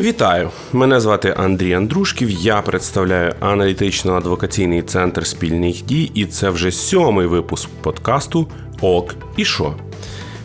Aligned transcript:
Вітаю! 0.00 0.50
Мене 0.72 1.00
звати 1.00 1.34
Андрій 1.36 1.72
Андрушків. 1.72 2.30
Я 2.30 2.62
представляю 2.62 3.34
аналітично-адвокаційний 3.40 4.82
центр 4.82 5.26
спільних 5.26 5.84
дій, 5.84 6.10
і 6.14 6.26
це 6.26 6.50
вже 6.50 6.70
сьомий 6.70 7.26
випуск 7.26 7.68
подкасту 7.82 8.46
Ок 8.80 9.14
і 9.36 9.44
Шо. 9.44 9.74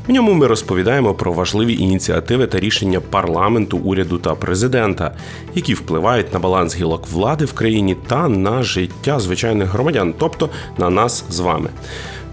В 0.07 0.11
ньому 0.11 0.33
ми 0.33 0.47
розповідаємо 0.47 1.13
про 1.13 1.33
важливі 1.33 1.73
ініціативи 1.73 2.47
та 2.47 2.59
рішення 2.59 2.99
парламенту, 2.99 3.77
уряду 3.77 4.17
та 4.17 4.35
президента, 4.35 5.15
які 5.55 5.73
впливають 5.73 6.33
на 6.33 6.39
баланс 6.39 6.75
гілок 6.75 7.07
влади 7.07 7.45
в 7.45 7.53
країні 7.53 7.97
та 8.07 8.29
на 8.29 8.63
життя 8.63 9.19
звичайних 9.19 9.69
громадян, 9.69 10.13
тобто 10.17 10.49
на 10.77 10.89
нас 10.89 11.25
з 11.29 11.39
вами. 11.39 11.69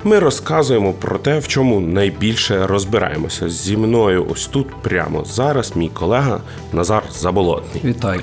Ми 0.04 0.18
розказуємо 0.18 0.92
про 0.92 1.18
те, 1.18 1.38
в 1.38 1.48
чому 1.48 1.80
найбільше 1.80 2.66
розбираємося. 2.66 3.48
Зі 3.48 3.76
мною 3.76 4.26
ось 4.30 4.46
тут 4.46 4.66
прямо 4.82 5.24
зараз 5.24 5.76
мій 5.76 5.88
колега 5.88 6.40
Назар 6.72 7.02
Заболотний. 7.12 7.82
Вітаю. 7.84 8.22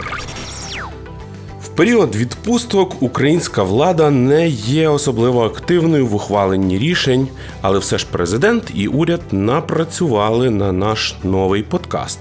В 1.61 1.67
період 1.67 2.15
відпусток 2.15 3.01
українська 3.03 3.63
влада 3.63 4.09
не 4.09 4.47
є 4.49 4.89
особливо 4.89 5.45
активною 5.45 6.07
в 6.07 6.15
ухваленні 6.15 6.77
рішень, 6.77 7.27
але 7.61 7.79
все 7.79 7.97
ж 7.97 8.07
президент 8.11 8.71
і 8.73 8.87
уряд 8.87 9.21
напрацювали 9.31 10.49
на 10.49 10.71
наш 10.71 11.15
новий 11.23 11.63
подкаст. 11.63 12.19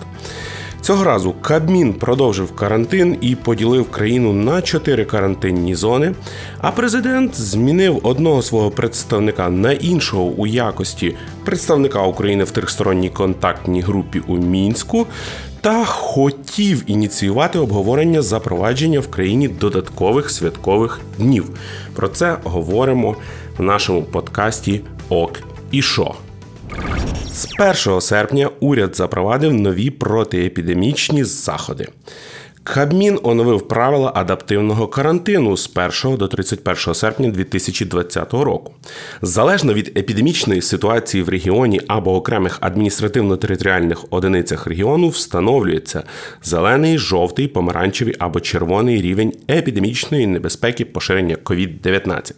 Цього 0.84 1.04
разу 1.04 1.34
Кабмін 1.40 1.92
продовжив 1.92 2.56
карантин 2.56 3.16
і 3.20 3.34
поділив 3.34 3.90
країну 3.90 4.32
на 4.32 4.62
чотири 4.62 5.04
карантинні 5.04 5.74
зони. 5.74 6.14
А 6.60 6.70
президент 6.70 7.34
змінив 7.34 8.00
одного 8.02 8.42
свого 8.42 8.70
представника 8.70 9.48
на 9.48 9.72
іншого 9.72 10.24
у 10.24 10.46
якості 10.46 11.16
представника 11.44 12.02
України 12.02 12.44
в 12.44 12.50
трьохсторонній 12.50 13.10
контактній 13.10 13.80
групі 13.80 14.22
у 14.26 14.36
мінську. 14.36 15.06
Та 15.60 15.84
хотів 15.84 16.82
ініціювати 16.86 17.58
обговорення 17.58 18.22
запровадження 18.22 19.00
в 19.00 19.08
країні 19.08 19.48
додаткових 19.48 20.30
святкових 20.30 21.00
днів. 21.18 21.50
Про 21.94 22.08
це 22.08 22.36
говоримо 22.44 23.16
в 23.58 23.62
нашому 23.62 24.02
подкасті 24.02 24.80
Ок 25.08 25.40
і 25.70 25.82
Шо. 25.82 26.14
З 27.34 27.48
1 27.86 28.00
серпня 28.00 28.50
уряд 28.60 28.96
запровадив 28.96 29.54
нові 29.54 29.90
протиепідемічні 29.90 31.24
заходи. 31.24 31.88
Кабмін 32.62 33.18
оновив 33.22 33.68
правила 33.68 34.12
адаптивного 34.14 34.88
карантину 34.88 35.56
з 35.56 35.70
1 36.04 36.16
до 36.16 36.28
31 36.28 36.94
серпня 36.94 37.30
2020 37.30 38.32
року. 38.32 38.74
Залежно 39.22 39.74
від 39.74 39.98
епідемічної 39.98 40.62
ситуації 40.62 41.22
в 41.22 41.28
регіоні 41.28 41.80
або 41.86 42.16
окремих 42.16 42.58
адміністративно-територіальних 42.60 44.04
одиницях 44.10 44.66
регіону 44.66 45.08
встановлюється 45.08 46.02
зелений, 46.42 46.98
жовтий, 46.98 47.48
помаранчевий 47.48 48.14
або 48.18 48.40
червоний 48.40 49.02
рівень 49.02 49.32
епідемічної 49.50 50.26
небезпеки 50.26 50.84
поширення 50.84 51.36
COVID-19. 51.44 52.32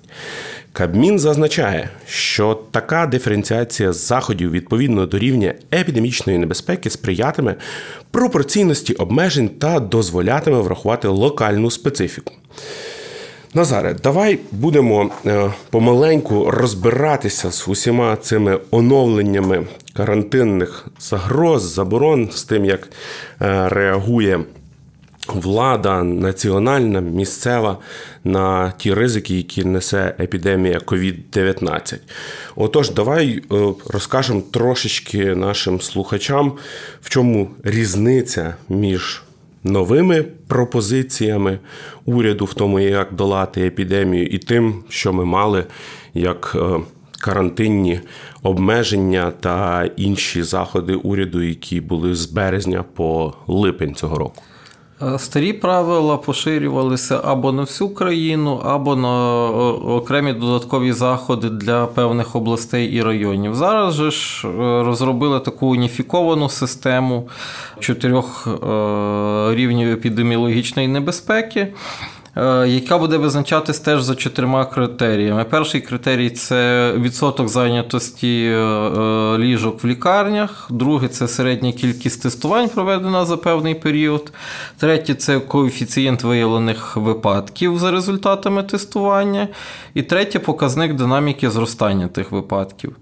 Кабмін 0.76 1.18
зазначає, 1.18 1.88
що 2.06 2.60
така 2.70 3.06
диференціація 3.06 3.92
заходів 3.92 4.50
відповідно 4.50 5.06
до 5.06 5.18
рівня 5.18 5.54
епідемічної 5.74 6.38
небезпеки 6.38 6.90
сприятиме 6.90 7.54
пропорційності 8.10 8.94
обмежень 8.94 9.48
та 9.48 9.80
дозволятиме 9.80 10.58
врахувати 10.58 11.08
локальну 11.08 11.70
специфіку. 11.70 12.32
Назаре, 13.54 13.96
давай 14.02 14.38
будемо 14.52 15.10
е, 15.26 15.52
помаленьку 15.70 16.50
розбиратися 16.50 17.52
з 17.52 17.68
усіма 17.68 18.16
цими 18.16 18.58
оновленнями 18.70 19.66
карантинних 19.92 20.86
загроз, 20.98 21.62
заборон 21.62 22.30
з 22.32 22.44
тим, 22.44 22.64
як 22.64 22.88
е, 23.42 23.68
реагує 23.68 24.40
влада 25.34 26.02
національна, 26.02 27.00
місцева 27.00 27.78
на 28.24 28.70
ті 28.70 28.94
ризики, 28.94 29.36
які 29.36 29.64
несе 29.64 30.14
епідемія 30.20 30.78
COVID-19. 30.78 31.98
Отож, 32.56 32.90
давай 32.90 33.42
е, 33.52 33.56
розкажемо 33.88 34.42
трошечки 34.52 35.34
нашим 35.34 35.80
слухачам, 35.80 36.52
в 37.02 37.10
чому 37.10 37.50
різниця 37.64 38.54
між 38.68 39.22
новими 39.64 40.24
пропозиціями 40.46 41.58
уряду, 42.04 42.44
в 42.44 42.54
тому, 42.54 42.80
як 42.80 43.14
долати 43.14 43.66
епідемію, 43.66 44.26
і 44.26 44.38
тим, 44.38 44.84
що 44.88 45.12
ми 45.12 45.24
мали 45.24 45.64
як 46.14 46.56
е, 46.56 46.80
карантинні 47.20 48.00
обмеження 48.42 49.30
та 49.40 49.88
інші 49.96 50.42
заходи 50.42 50.94
уряду, 50.94 51.42
які 51.42 51.80
були 51.80 52.14
з 52.14 52.26
березня 52.26 52.84
по 52.94 53.34
липень 53.46 53.94
цього 53.94 54.18
року. 54.18 54.42
Е, 55.02 55.18
старі 55.18 55.52
правила 55.52 56.16
поширювалися 56.16 57.20
або 57.24 57.52
на 57.52 57.62
всю 57.62 57.90
країну, 57.90 58.60
або 58.64 58.96
на 58.96 59.46
окремі 59.96 60.32
додаткові 60.32 60.92
заходи 60.92 61.50
для 61.50 61.86
певних 61.86 62.36
областей 62.36 62.86
і 62.86 63.02
районів. 63.02 63.54
Зараз 63.54 63.94
же 63.94 64.10
ж 64.10 64.48
е, 64.48 64.50
розробили 64.82 65.40
таку 65.40 65.66
уніфіковану 65.66 66.48
систему 66.48 67.28
чотирьох 67.80 68.46
е, 68.46 69.54
рівнів 69.54 69.92
епідеміологічної 69.92 70.88
небезпеки. 70.88 71.72
Е, 72.36 72.68
яка 72.68 72.98
буде 72.98 73.16
визначатись 73.16 73.78
теж 73.78 74.02
за 74.02 74.14
чотирма 74.14 74.64
критеріями. 74.64 75.44
Перший 75.44 75.80
критерій 75.80 76.30
це 76.30 76.92
відсоток 76.96 77.48
зайнятості 77.48 78.44
е, 78.44 78.56
е, 78.56 79.38
ліжок 79.38 79.84
в 79.84 79.86
лікарнях, 79.86 80.66
другий 80.70 81.08
це 81.08 81.28
середня 81.28 81.72
кількість 81.72 82.22
тестувань, 82.22 82.68
проведена 82.68 83.24
за 83.24 83.36
певний 83.36 83.74
період. 83.74 84.32
Третє 84.78 85.14
це 85.14 85.40
коефіцієнт 85.40 86.22
виявлених 86.22 86.96
випадків 86.96 87.78
за 87.78 87.90
результатами 87.90 88.62
тестування. 88.62 89.48
І 89.94 90.02
третє 90.02 90.38
показник 90.38 90.94
динаміки 90.94 91.50
зростання 91.50 92.08
тих 92.08 92.32
випадків. 92.32 92.96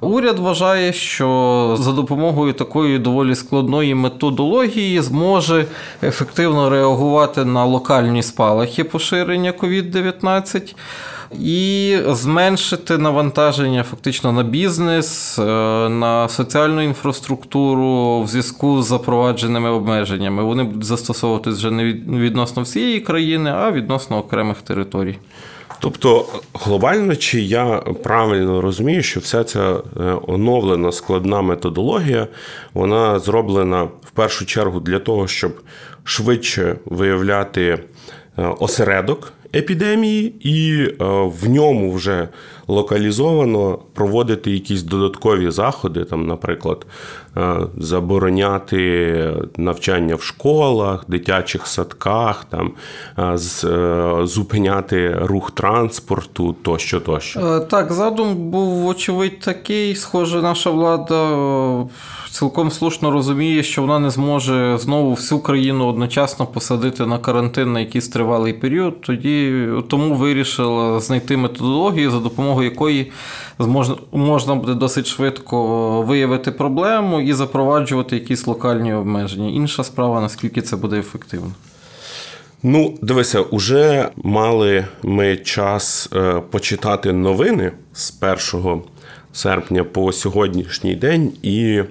Уряд 0.00 0.38
вважає, 0.38 0.92
що 0.92 1.76
за 1.80 1.92
допомогою 1.92 2.52
такої 2.52 2.98
доволі 2.98 3.34
складної 3.34 3.94
методології 3.94 5.00
зможе 5.00 5.66
ефективно 6.02 6.70
реагувати 6.70 7.44
на 7.44 7.64
локальні 7.64 8.22
спалахи 8.22 8.84
поширення 8.84 9.52
COVID-19 9.52 10.74
і 11.40 11.96
зменшити 12.08 12.98
навантаження 12.98 13.82
фактично 13.82 14.32
на 14.32 14.42
бізнес, 14.42 15.38
е, 15.38 15.42
на 15.88 16.28
соціальну 16.28 16.82
інфраструктуру 16.82 18.22
в 18.22 18.28
зв'язку 18.28 18.82
з 18.82 18.86
запровадженими 18.86 19.70
обмеженнями. 19.70 20.42
Вони 20.42 20.64
будуть 20.64 20.84
застосовуватись 20.84 21.54
вже 21.54 21.70
не 21.70 21.84
відносно 22.18 22.62
всієї 22.62 23.00
країни, 23.00 23.50
а 23.50 23.70
відносно 23.70 24.18
окремих 24.18 24.56
територій. 24.56 25.18
Тобто, 25.80 26.26
глобально, 26.54 27.16
чи 27.16 27.40
я 27.40 27.76
правильно 28.02 28.60
розумію, 28.60 29.02
що 29.02 29.20
вся 29.20 29.44
ця 29.44 29.70
е, 29.70 29.80
оновлена 30.26 30.92
складна 30.92 31.42
методологія, 31.42 32.26
вона 32.74 33.18
зроблена 33.18 33.82
в 33.82 34.10
першу 34.14 34.46
чергу 34.46 34.80
для 34.80 34.98
того, 34.98 35.28
щоб 35.28 35.60
швидше 36.04 36.76
виявляти 36.84 37.62
е, 37.64 37.78
осередок 38.58 39.32
епідемії, 39.54 40.34
і 40.40 40.82
е, 40.82 40.94
в 41.24 41.48
ньому 41.48 41.92
вже 41.92 42.28
локалізовано 42.68 43.78
проводити 43.94 44.50
якісь 44.50 44.82
додаткові 44.82 45.50
заходи, 45.50 46.04
там, 46.04 46.26
наприклад, 46.26 46.86
е, 47.36 47.56
забороняти 47.78 49.34
навчання 49.56 50.14
в 50.14 50.22
школах, 50.22 51.04
дитячих 51.08 51.66
садках, 51.66 52.44
там, 52.44 52.72
е, 53.18 53.38
зупиняти 54.26 55.18
рух 55.22 55.50
транспорту 55.50 56.52
тощо, 56.62 57.00
тощо. 57.00 57.60
Так, 57.60 57.92
задум 57.92 58.34
був, 58.34 58.68
вочевидь, 58.68 59.40
такий. 59.40 59.96
Схоже, 59.96 60.42
наша 60.42 60.70
влада 60.70 61.88
цілком 62.38 62.70
слушно 62.70 63.10
розуміє, 63.10 63.62
що 63.62 63.82
вона 63.82 63.98
не 63.98 64.10
зможе 64.10 64.78
знову 64.78 65.10
всю 65.10 65.40
країну 65.40 65.86
одночасно 65.86 66.46
посадити 66.46 67.06
на 67.06 67.18
карантин 67.18 67.72
на 67.72 67.80
якийсь 67.80 68.08
тривалий 68.08 68.52
період. 68.52 69.00
Тоді 69.00 69.66
тому 69.88 70.14
вирішила 70.14 71.00
знайти 71.00 71.36
методологію, 71.36 72.10
за 72.10 72.18
допомогою 72.18 72.57
якої 72.62 73.12
можна, 74.12 74.54
буде 74.54 74.74
досить 74.74 75.06
швидко 75.06 76.02
виявити 76.02 76.52
проблему 76.52 77.20
і 77.20 77.32
запроваджувати 77.32 78.16
якісь 78.16 78.46
локальні 78.46 78.94
обмеження. 78.94 79.48
Інша 79.48 79.84
справа, 79.84 80.20
наскільки 80.20 80.62
це 80.62 80.76
буде 80.76 80.98
ефективно. 80.98 81.50
Ну, 82.62 82.94
дивися, 83.02 83.40
уже 83.40 84.08
мали 84.16 84.86
ми 85.02 85.36
час 85.36 86.08
е, 86.16 86.42
почитати 86.50 87.12
новини 87.12 87.72
з 87.92 88.10
першого 88.10 88.82
серпня 89.32 89.84
по 89.84 90.12
сьогоднішній 90.12 90.94
день, 90.94 91.32
і 91.42 91.82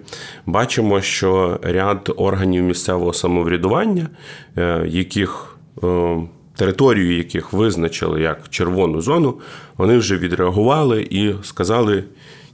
бачимо, 0.46 1.02
що 1.02 1.60
ряд 1.64 2.14
органів 2.18 2.64
місцевого 2.64 3.14
самоврядування, 3.14 4.10
е, 4.58 4.84
яких 4.88 5.58
е, 5.84 6.18
територію 6.58 7.18
яких 7.18 7.54
визначили 7.54 8.22
як 8.22 8.50
червону 8.50 9.02
зону, 9.02 9.34
вони 9.78 9.98
вже 9.98 10.18
відреагували 10.18 11.08
і 11.10 11.34
сказали. 11.44 12.04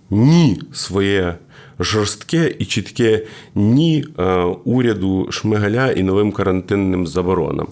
ні 0.10 0.62
своє 0.74 1.36
жорстке 1.80 2.56
і 2.60 2.66
чітке 2.66 3.26
ні 3.56 4.06
е, 4.20 4.24
уряду 4.64 5.28
Шмигаля 5.32 5.92
і 5.92 6.04
новим 6.04 6.32
карантинним 6.32 7.08
заборонам. 7.08 7.68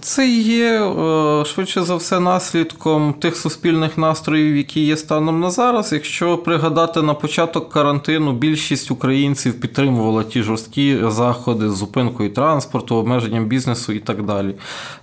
Це 0.00 0.28
є 0.28 0.82
е, 0.82 1.44
швидше 1.44 1.82
за 1.82 1.96
все 1.96 2.20
наслідком 2.20 3.12
тих 3.12 3.36
суспільних 3.36 3.98
настроїв, 3.98 4.56
які 4.56 4.80
є 4.80 4.96
станом 4.96 5.40
на 5.40 5.50
зараз. 5.50 5.92
Якщо 5.92 6.38
пригадати 6.38 7.02
на 7.02 7.14
початок 7.14 7.70
карантину, 7.70 8.32
більшість 8.32 8.90
українців 8.90 9.60
підтримувала 9.60 10.24
ті 10.24 10.42
жорсткі 10.42 10.98
заходи 11.08 11.70
з 11.70 11.76
зупинкою 11.76 12.30
транспорту, 12.30 12.96
обмеженням 12.96 13.46
бізнесу 13.46 13.92
і 13.92 13.98
так 13.98 14.22
далі. 14.22 14.54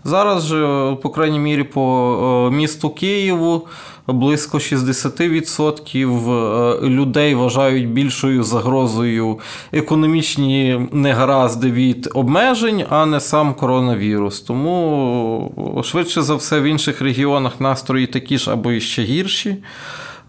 Зараз 0.04 0.46
же, 0.46 0.96
по 1.02 1.10
крайній 1.10 1.40
мірі, 1.40 1.64
по 1.64 2.50
е, 2.52 2.56
місту 2.56 2.90
Києву 2.90 3.68
близько 4.08 4.58
60% 4.58 6.32
е, 6.32 6.88
людей 6.88 7.36
вважають 7.36 7.90
більшою 7.90 8.44
загрозою 8.44 9.40
економічні 9.72 10.88
негаразди 10.92 11.72
від 11.72 12.10
обмежень, 12.14 12.84
а 12.90 13.06
не 13.06 13.20
сам 13.20 13.54
коронавірус. 13.54 14.42
Тому 14.48 15.82
швидше 15.84 16.22
за 16.22 16.36
все 16.36 16.60
в 16.60 16.64
інших 16.64 17.02
регіонах 17.02 17.62
настрої 17.62 18.08
такі 18.08 18.38
ж 18.38 18.52
або 18.52 18.72
іще 18.72 19.04
гірші. 19.04 19.56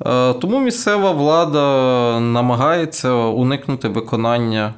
Е, 0.07 0.33
тому 0.33 0.61
місцева 0.61 1.11
влада 1.11 2.21
намагається 2.21 3.13
уникнути 3.13 3.89
виконання 3.89 4.75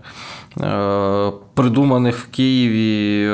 е, 0.60 1.32
придуманих 1.54 2.18
в 2.18 2.26
Києві 2.26 3.28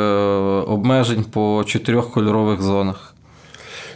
обмежень 0.66 1.24
по 1.24 1.64
чотирьох 1.66 2.10
кольорових 2.12 2.62
зонах. 2.62 3.14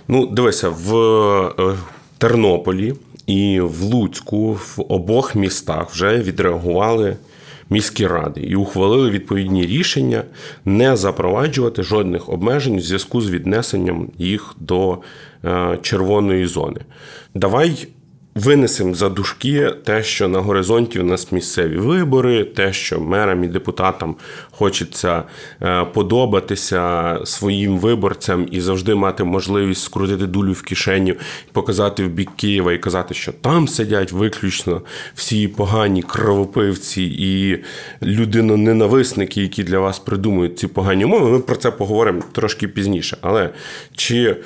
Ну, 0.09 0.27
дивися, 0.27 0.69
в 0.69 0.97
е, 0.97 1.77
Тернополі 2.19 2.95
і 3.27 3.61
в 3.61 3.83
Луцьку 3.83 4.53
в 4.53 4.77
обох 4.89 5.35
містах 5.35 5.91
вже 5.91 6.19
відреагували 6.19 7.17
міські 7.71 8.07
ради 8.07 8.41
і 8.41 8.55
ухвалили 8.55 9.11
відповідні 9.11 9.67
рішення 9.67 10.23
не 10.65 10.97
запроваджувати 10.97 11.83
жодних 11.83 12.29
обмежень 12.29 12.77
в 12.77 12.81
зв'язку 12.81 13.21
з 13.21 13.31
віднесенням 13.31 14.09
їх 14.19 14.55
до 14.61 14.99
е, 15.45 15.79
червоної 15.83 16.47
зони. 16.47 16.81
Давай 17.35 17.89
Винесемо 18.45 18.95
за 18.95 19.09
дужки 19.09 19.71
те, 19.85 20.03
що 20.03 20.29
на 20.29 20.39
горизонті 20.39 21.01
у 21.01 21.03
нас 21.03 21.33
місцеві 21.33 21.77
вибори, 21.77 22.45
те, 22.45 22.73
що 22.73 23.01
мерам 23.01 23.45
і 23.45 23.49
депутатам 23.49 24.17
хочеться 24.51 25.23
е, 25.63 25.85
подобатися 25.85 27.19
своїм 27.25 27.79
виборцям 27.79 28.49
і 28.51 28.61
завжди 28.61 28.95
мати 28.95 29.25
можливість 29.25 29.83
скрутити 29.83 30.27
дулю 30.27 30.53
в 30.53 30.63
кишеню, 30.63 31.15
показати 31.53 32.05
в 32.05 32.09
бік 32.09 32.31
Києва 32.37 32.73
і 32.73 32.79
казати, 32.79 33.15
що 33.15 33.33
там 33.33 33.69
сидять 33.69 34.13
виключно 34.13 34.83
всі 35.15 35.49
погані 35.49 36.03
кровопивці 36.03 37.03
і 37.19 37.65
людиноненависники, 38.03 39.43
які 39.43 39.65
для 39.65 39.79
вас 39.79 39.99
придумують 39.99 40.59
ці 40.59 40.67
погані 40.67 41.05
умови. 41.05 41.31
Ми 41.31 41.39
про 41.39 41.57
це 41.57 41.71
поговоримо 41.71 42.23
трошки 42.33 42.69
пізніше. 42.69 43.17
Але 43.21 43.51
чи 43.97 44.37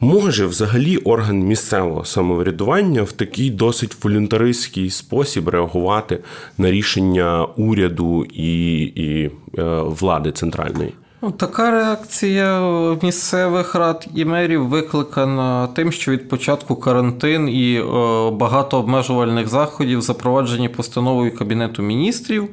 Може 0.00 0.46
взагалі 0.46 0.96
орган 0.96 1.38
місцевого 1.38 2.04
самоврядування 2.04 3.02
в 3.02 3.12
такий 3.12 3.50
досить 3.50 4.04
волюнтаристський 4.04 4.90
спосіб 4.90 5.48
реагувати 5.48 6.18
на 6.58 6.70
рішення 6.70 7.44
уряду 7.56 8.24
і 8.24 8.80
і 8.82 9.30
е, 9.58 9.82
влади 9.82 10.32
центральної? 10.32 10.94
Ну, 11.22 11.30
така 11.30 11.70
реакція 11.70 12.60
місцевих 13.02 13.74
рад 13.74 14.06
і 14.14 14.24
мерів 14.24 14.68
викликана 14.68 15.66
тим, 15.66 15.92
що 15.92 16.12
від 16.12 16.28
початку 16.28 16.76
карантин 16.76 17.48
і 17.48 17.74
е, 17.74 17.82
багато 18.30 18.78
обмежувальних 18.78 19.48
заходів 19.48 20.00
запроваджені 20.00 20.68
постановою 20.68 21.34
Кабінету 21.34 21.82
міністрів. 21.82 22.48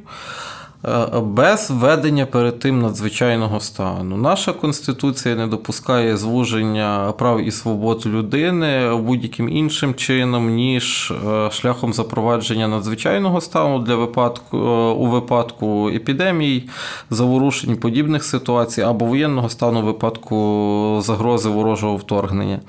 Е, 0.84 1.20
без 1.20 1.70
введення 1.70 2.26
перед 2.26 2.58
тим 2.58 2.82
надзвичайного 2.82 3.60
стану. 3.60 4.16
Наша 4.16 4.52
конституція 4.52 5.34
не 5.34 5.46
допускає 5.46 6.16
звуження 6.16 7.12
прав 7.18 7.40
і 7.40 7.50
свобод 7.50 8.06
людини 8.06 8.96
будь-яким 8.96 9.48
іншим 9.48 9.94
чином, 9.94 10.50
ніж 10.50 11.12
е, 11.28 11.50
шляхом 11.50 11.92
запровадження 11.92 12.68
надзвичайного 12.68 13.40
стану 13.40 13.78
для 13.78 13.94
випадку 13.94 14.56
е, 14.56 14.60
у 14.92 15.06
випадку 15.06 15.90
епідемій, 15.90 16.68
заворушень 17.10 17.76
подібних 17.76 18.24
ситуацій 18.24 18.82
або 18.82 19.06
воєнного 19.06 19.48
стану 19.48 19.80
у 19.80 19.84
випадку 19.84 21.00
загрози 21.02 21.48
ворожого 21.48 21.96
вторгнення. 21.96 22.60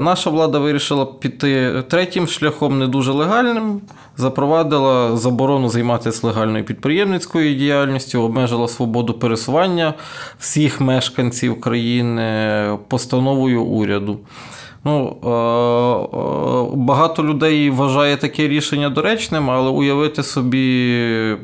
Наша 0.00 0.30
влада 0.30 0.58
вирішила 0.58 1.06
піти 1.06 1.82
третім 1.88 2.26
шляхом, 2.26 2.78
не 2.78 2.86
дуже 2.86 3.12
легальним. 3.12 3.80
Запровадила 4.16 5.16
заборону 5.16 5.68
займатися 5.68 6.26
легальною 6.26 6.64
підприємницькою 6.64 7.54
діяльністю, 7.54 8.22
обмежила 8.22 8.68
свободу 8.68 9.14
пересування 9.14 9.94
всіх 10.38 10.80
мешканців 10.80 11.60
країни 11.60 12.78
постановою 12.88 13.62
уряду. 13.62 14.18
Ну, 14.84 15.16
е, 15.24 15.28
е, 16.16 16.76
Багато 16.76 17.24
людей 17.24 17.70
вважає 17.70 18.16
таке 18.16 18.48
рішення 18.48 18.90
доречним, 18.90 19.50
але 19.50 19.70
уявити 19.70 20.22
собі, 20.22 21.36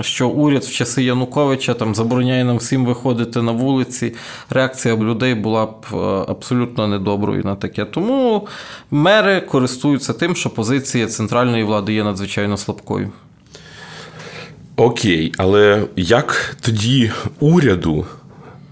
що 0.00 0.28
уряд 0.28 0.64
в 0.64 0.70
часи 0.70 1.02
Януковича 1.02 1.74
там 1.74 1.94
забороняє 1.94 2.44
нам 2.44 2.56
всім 2.56 2.86
виходити 2.86 3.42
на 3.42 3.52
вулиці. 3.52 4.14
Реакція 4.50 4.96
б 4.96 5.02
людей 5.02 5.34
була 5.34 5.66
б 5.66 5.86
е, 5.92 5.96
абсолютно 6.28 6.88
недоброю 6.88 7.42
на 7.44 7.54
таке. 7.54 7.84
Тому 7.84 8.48
мери 8.90 9.40
користуються 9.40 10.12
тим, 10.12 10.36
що 10.36 10.50
позиція 10.50 11.06
центральної 11.06 11.64
влади 11.64 11.92
є 11.94 12.04
надзвичайно 12.04 12.56
слабкою. 12.56 13.10
Окей, 14.76 15.34
але 15.36 15.82
як 15.96 16.56
тоді 16.60 17.10
уряду 17.40 18.06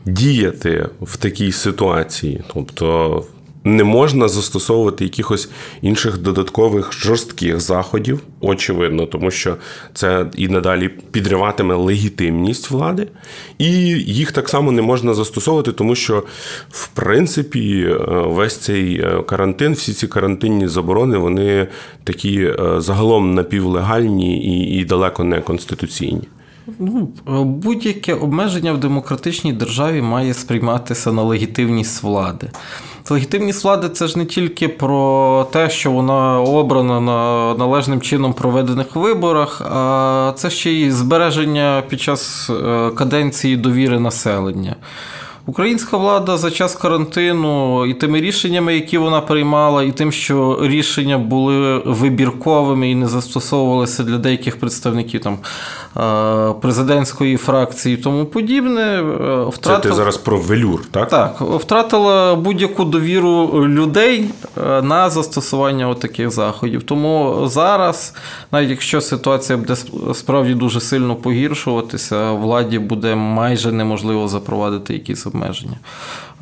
діяти 0.07 0.89
в 1.01 1.17
такій 1.17 1.53
ситуації? 1.53 2.43
Тобто 2.55 3.25
не 3.77 3.85
можна 3.85 4.29
застосовувати 4.29 5.05
якихось 5.05 5.51
інших 5.83 6.19
додаткових 6.19 6.93
жорстких 6.93 7.61
заходів, 7.61 8.21
очевидно, 8.41 9.07
тому 9.07 9.31
що 9.31 9.57
це 9.95 10.27
і 10.37 10.49
надалі 10.49 10.89
підриватиме 10.89 11.75
легітимність 11.75 12.71
влади, 12.71 13.09
і 13.59 13.71
їх 13.91 14.33
так 14.33 14.49
само 14.49 14.73
не 14.73 14.83
можна 14.83 15.15
застосовувати, 15.15 15.73
тому 15.73 15.95
що, 15.95 16.25
в 16.71 16.89
принципі, 16.89 17.87
е, 17.91 17.97
весь 18.09 18.57
цей 18.57 19.01
е, 19.01 19.23
карантин, 19.23 19.73
всі 19.73 19.93
ці 19.93 20.07
карантинні 20.07 20.69
заборони, 20.69 21.19
вони 21.19 21.67
такі 22.05 22.41
е, 22.43 22.57
загалом 22.79 23.35
напівлегальні 23.35 24.39
і, 24.39 24.81
і 24.81 24.85
далеко 24.85 25.25
не 25.25 25.41
конституційні. 25.41 26.29
Ну, 26.79 27.09
Будь-яке 27.45 28.15
обмеження 28.15 28.73
в 28.73 28.81
демократичній 28.81 29.53
державі 29.53 30.03
має 30.03 30.35
сприйматися 30.35 31.13
на 31.13 31.23
легітимність 31.23 32.03
влади. 32.03 32.51
Легітимність 33.11 33.65
влади 33.65 33.89
це 33.89 34.07
ж 34.07 34.19
не 34.19 34.25
тільки 34.25 34.69
про 34.69 35.47
те, 35.53 35.71
що 35.71 35.91
вона 35.91 36.41
обрана 36.41 37.01
на 37.01 37.55
належним 37.55 38.01
чином 38.01 38.35
проведених 38.35 38.97
виборах, 38.97 39.61
а 39.61 40.33
це 40.37 40.51
ще 40.51 40.71
й 40.71 40.91
збереження 40.91 41.83
під 41.89 42.01
час 42.01 42.51
е, 42.51 42.91
каденції 42.91 43.57
довіри 43.57 44.01
населення. 44.01 44.77
Українська 45.49 45.97
влада 45.97 46.37
за 46.37 46.51
час 46.51 46.75
карантину 46.75 47.87
і 47.87 47.95
тими 47.95 48.21
рішеннями, 48.21 48.75
які 48.75 48.99
вона 48.99 49.21
приймала, 49.21 49.83
і 49.83 49.93
тим, 49.93 50.13
що 50.13 50.59
рішення 50.63 51.19
були 51.19 51.79
вибірковими 51.79 52.91
і 52.91 52.95
не 52.95 53.09
застосовувалися 53.09 54.05
для 54.05 54.19
деяких 54.19 54.61
представників 54.61 55.21
там 55.21 55.39
Е, 55.99 56.55
президентської 56.61 57.37
фракції 57.37 57.95
і 57.95 57.99
тому 57.99 58.25
подібне. 58.25 59.03
Втратила... 59.49 59.77
Це 59.77 59.89
ти 59.89 59.95
зараз 59.95 60.17
про 60.17 60.39
велюр, 60.39 60.81
так? 60.91 61.09
Так, 61.09 61.41
втратила 61.41 62.35
будь-яку 62.35 62.85
довіру 62.85 63.67
людей 63.69 64.31
е, 64.57 64.83
на 64.83 65.11
застосування 65.11 65.95
таких 65.95 66.31
заходів. 66.31 66.83
Тому 66.83 67.43
зараз, 67.47 68.15
навіть 68.53 68.71
якщо 68.71 69.01
ситуація 69.01 69.59
буде 69.59 69.77
справді 70.15 70.55
дуже 70.55 70.81
сильно 70.81 71.17
погіршуватися, 71.17 72.33
владі 72.33 72.79
буде 72.79 73.15
майже 73.15 73.73
неможливо 73.73 74.29
запровадити 74.29 74.93
якісь 74.93 75.27
обмеження. 75.27 75.38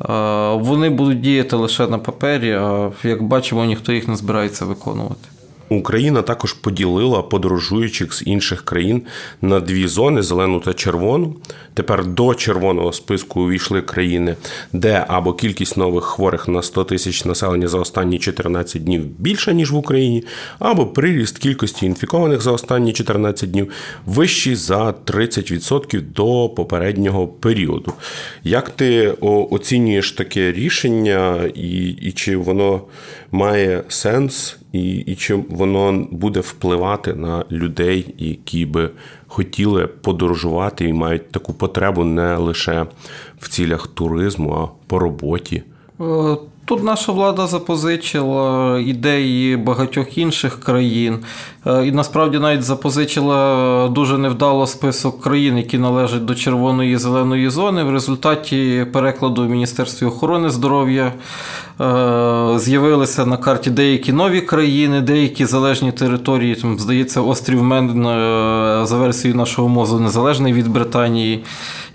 Е, 0.01 0.53
вони 0.53 0.89
будуть 0.89 1.21
діяти 1.21 1.55
лише 1.55 1.87
на 1.87 1.97
папері, 1.97 2.51
а 2.51 2.91
як 3.03 3.23
бачимо, 3.23 3.65
ніхто 3.65 3.93
їх 3.93 4.07
не 4.07 4.15
збирається 4.15 4.65
виконувати. 4.65 5.27
Україна 5.69 6.21
також 6.21 6.53
поділила 6.53 7.21
подорожуючих 7.21 8.13
з 8.13 8.23
інших 8.25 8.61
країн 8.61 9.01
на 9.41 9.59
дві 9.59 9.87
зони 9.87 10.21
зелену 10.21 10.59
та 10.59 10.73
червону. 10.73 11.35
Тепер 11.73 12.05
до 12.05 12.35
червоного 12.35 12.93
списку 12.93 13.41
увійшли 13.41 13.81
країни, 13.81 14.35
де 14.73 15.05
або 15.07 15.33
кількість 15.33 15.77
нових 15.77 16.03
хворих 16.03 16.47
на 16.47 16.61
100 16.61 16.83
тисяч 16.83 17.25
населення 17.25 17.67
за 17.67 17.79
останні 17.79 18.19
14 18.19 18.83
днів 18.83 19.05
більша 19.19 19.51
ніж 19.51 19.71
в 19.71 19.75
Україні, 19.75 20.23
або 20.59 20.85
приріст 20.85 21.37
кількості 21.37 21.85
інфікованих 21.85 22.41
за 22.41 22.51
останні 22.51 22.93
14 22.93 23.51
днів 23.51 23.71
вищий 24.05 24.55
за 24.55 24.91
30% 25.05 26.01
до 26.01 26.49
попереднього 26.49 27.27
періоду. 27.27 27.93
Як 28.43 28.69
ти 28.69 29.09
оцінюєш 29.21 30.11
таке 30.11 30.51
рішення, 30.51 31.49
і, 31.55 31.87
і 31.89 32.11
чи 32.11 32.37
воно 32.37 32.81
має 33.31 33.83
сенс? 33.87 34.57
І, 34.77 34.97
і 34.97 35.15
чим 35.15 35.45
воно 35.49 36.07
буде 36.11 36.39
впливати 36.39 37.13
на 37.13 37.45
людей, 37.51 38.15
які 38.17 38.65
би 38.65 38.89
хотіли 39.27 39.87
подорожувати 39.87 40.85
і 40.85 40.93
мають 40.93 41.31
таку 41.31 41.53
потребу 41.53 42.03
не 42.03 42.35
лише 42.35 42.85
в 43.39 43.49
цілях 43.49 43.87
туризму, 43.87 44.53
а 44.53 44.87
по 44.87 44.99
роботі. 44.99 45.63
Тут 46.67 46.83
наша 46.83 47.11
влада 47.11 47.47
запозичила 47.47 48.79
ідеї 48.79 49.57
багатьох 49.57 50.17
інших 50.17 50.59
країн, 50.59 51.19
е, 51.67 51.87
і 51.87 51.91
насправді 51.91 52.39
навіть 52.39 52.63
запозичила 52.63 53.87
дуже 53.87 54.17
невдало 54.17 54.67
список 54.67 55.21
країн, 55.21 55.57
які 55.57 55.77
належать 55.77 56.25
до 56.25 56.35
червоної 56.35 56.93
і 56.93 56.97
зеленої 56.97 57.49
зони. 57.49 57.83
В 57.83 57.91
результаті 57.91 58.85
перекладу 58.93 59.43
в 59.43 59.49
Міністерстві 59.49 60.05
охорони 60.05 60.49
здоров'я 60.49 61.13
е, 61.81 62.59
з'явилися 62.59 63.25
на 63.25 63.37
карті 63.37 63.69
деякі 63.69 64.13
нові 64.13 64.41
країни, 64.41 65.01
деякі 65.01 65.45
залежні 65.45 65.91
території. 65.91 66.55
Там, 66.55 66.79
здається, 66.79 67.21
острів 67.21 67.63
Мен 67.63 68.05
е, 68.05 68.85
за 68.85 68.97
версією 68.97 69.37
нашого 69.37 69.69
мозу 69.69 69.99
незалежний 69.99 70.53
від 70.53 70.67
Британії, 70.67 71.43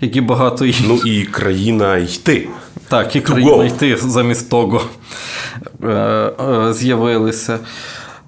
які 0.01 0.21
багато 0.21 0.65
Ну 0.87 0.95
і 1.05 1.23
країна 1.23 1.97
йти. 1.97 2.47
Так, 2.87 3.15
і 3.15 3.21
країна 3.21 3.65
йти 3.65 3.97
замість 3.97 4.49
того 4.49 4.81
з'явилися. 6.73 7.59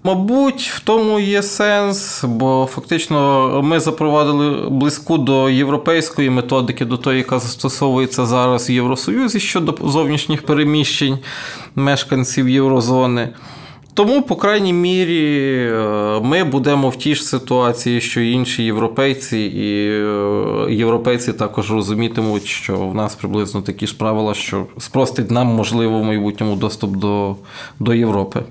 Мабуть, 0.04 0.62
в 0.62 0.80
тому 0.80 1.20
є 1.20 1.44
сенс, 1.44 2.24
бо 2.24 2.70
фактично 2.72 3.62
ми 3.64 3.80
запровадили 3.80 4.70
близьку 4.70 5.18
до 5.18 5.50
європейської 5.50 6.30
методики, 6.30 6.86
до 6.86 6.98
тої, 6.98 7.18
яка 7.18 7.40
застосовується 7.40 8.26
зараз 8.26 8.70
в 8.70 8.72
Євросоюзі 8.72 9.40
щодо 9.40 9.78
зовнішніх 9.84 10.46
переміщень 10.46 11.20
мешканців 11.76 12.50
Єврозони. 12.50 13.30
Тому, 13.96 14.22
по 14.22 14.36
крайній 14.36 14.74
мірі, 14.74 15.72
ми 16.22 16.44
будемо 16.44 16.90
в 16.90 16.96
тій 16.96 17.16
ж 17.16 17.24
ситуації, 17.24 18.02
що 18.02 18.22
інші 18.22 18.64
європейці, 18.64 19.38
і 19.38 19.68
європейці 20.76 21.34
також 21.34 21.72
розумітимуть, 21.72 22.46
що 22.46 22.78
в 22.78 22.96
нас 22.96 23.16
приблизно 23.16 23.62
такі 23.62 23.88
ж 23.88 23.98
правила, 23.98 24.34
що 24.34 24.66
спростить 24.78 25.32
нам, 25.32 25.48
можливо, 25.48 26.00
в 26.00 26.04
майбутньому 26.04 26.56
доступ 26.56 26.96
до, 26.96 27.36
до 27.80 27.94
Європи. 27.94 28.44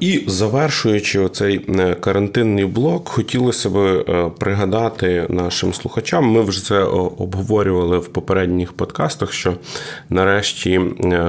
І 0.00 0.24
завершуючи 0.26 1.20
оцей 1.20 1.58
карантинний 2.00 2.64
блок, 2.64 3.08
хотілося 3.08 3.70
б 3.70 4.04
пригадати 4.38 5.26
нашим 5.28 5.74
слухачам. 5.74 6.24
Ми 6.24 6.42
вже 6.42 6.64
це 6.64 6.78
обговорювали 7.18 7.98
в 7.98 8.08
попередніх 8.08 8.72
подкастах. 8.72 9.32
Що 9.32 9.54
нарешті 10.10 10.80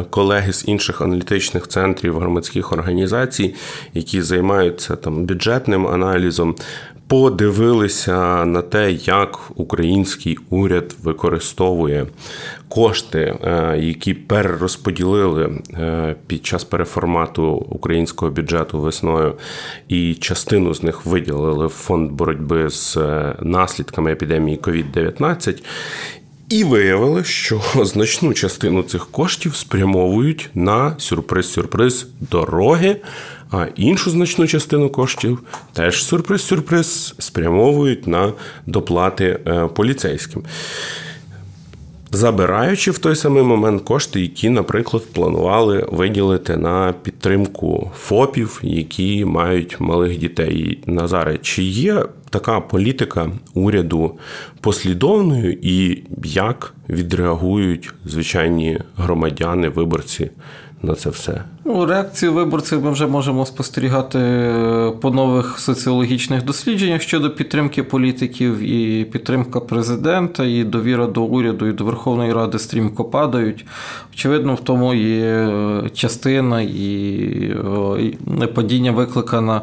колеги 0.09 0.53
з 0.53 0.67
інших 0.67 1.01
аналітичних 1.01 1.67
центрів 1.67 2.19
громадських 2.19 2.71
організацій, 2.73 3.55
які 3.93 4.21
займаються 4.21 4.95
там 4.95 5.25
бюджетним 5.25 5.87
аналізом, 5.87 6.55
подивилися 7.07 8.45
на 8.45 8.61
те, 8.61 8.91
як 8.91 9.39
український 9.55 10.37
уряд 10.49 10.95
використовує 11.03 12.05
кошти, 12.67 13.35
які 13.79 14.13
перерозподілили 14.13 15.61
під 16.27 16.45
час 16.45 16.63
переформату 16.63 17.45
українського 17.53 18.31
бюджету 18.31 18.79
весною, 18.79 19.33
і 19.87 20.15
частину 20.15 20.73
з 20.73 20.83
них 20.83 21.05
виділили 21.05 21.67
в 21.67 21.69
фонд 21.69 22.11
боротьби 22.11 22.69
з 22.69 22.97
наслідками 23.41 24.11
епідемії 24.11 24.57
COVID-19. 24.57 25.63
І 26.49 26.63
виявили, 26.63 27.23
що 27.23 27.61
значну 27.85 28.33
частину 28.33 28.83
цих 28.83 29.05
коштів 29.05 29.55
спрямовують 29.55 30.49
на 30.53 30.95
сюрприз-сюрприз 30.99 32.07
дороги, 32.19 33.01
а 33.51 33.65
іншу 33.75 34.09
значну 34.11 34.47
частину 34.47 34.89
коштів 34.89 35.39
теж 35.73 36.03
сюрприз-сюрприз 36.03 37.15
спрямовують 37.19 38.07
на 38.07 38.33
доплати 38.65 39.39
поліцейським. 39.75 40.43
Забираючи 42.11 42.91
в 42.91 42.97
той 42.97 43.15
самий 43.15 43.43
момент 43.43 43.81
кошти, 43.81 44.21
які, 44.21 44.49
наприклад, 44.49 45.03
планували 45.13 45.87
виділити 45.91 46.57
на 46.57 46.93
підтримку 47.03 47.91
ФОПів, 47.97 48.59
які 48.63 49.25
мають 49.25 49.79
малих 49.79 50.17
дітей. 50.17 50.79
Назаре, 50.85 51.37
чи 51.37 51.63
є 51.63 52.05
така 52.29 52.59
політика 52.59 53.31
уряду 53.53 54.17
послідовною 54.61 55.57
і 55.61 56.03
як 56.23 56.73
відреагують 56.89 57.93
звичайні 58.05 58.79
громадяни, 58.97 59.69
виборці 59.69 60.29
на 60.83 60.95
це 60.95 61.09
все? 61.09 61.43
Ну, 61.65 61.85
Реакцію 61.85 62.33
виборців 62.33 62.85
ми 62.85 62.91
вже 62.91 63.07
можемо 63.07 63.45
спостерігати 63.45 64.19
по 65.01 65.11
нових 65.11 65.59
соціологічних 65.59 66.45
дослідженнях 66.45 67.01
щодо 67.01 67.29
підтримки 67.29 67.83
політиків 67.83 68.59
і 68.59 69.05
підтримка 69.05 69.59
президента, 69.59 70.45
і 70.45 70.63
довіра 70.63 71.07
до 71.07 71.23
уряду 71.23 71.67
і 71.67 71.73
до 71.73 71.83
Верховної 71.85 72.33
Ради 72.33 72.59
стрімко 72.59 73.05
падають. 73.05 73.65
Очевидно, 74.13 74.55
в 74.55 74.59
тому 74.59 74.93
є 74.93 75.49
частина 75.93 76.61
і 76.61 77.55
падіння 78.53 78.91
викликана 78.91 79.61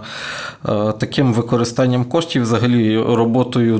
таким 0.98 1.32
використанням 1.32 2.04
коштів, 2.04 2.42
взагалі 2.42 2.98
роботою 2.98 3.78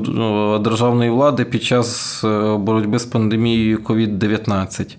державної 0.65 1.11
влади 1.11 1.45
під 1.45 1.63
час 1.63 2.21
боротьби 2.59 2.99
з 2.99 3.05
пандемією 3.05 3.79
COVID-19. 3.79 4.97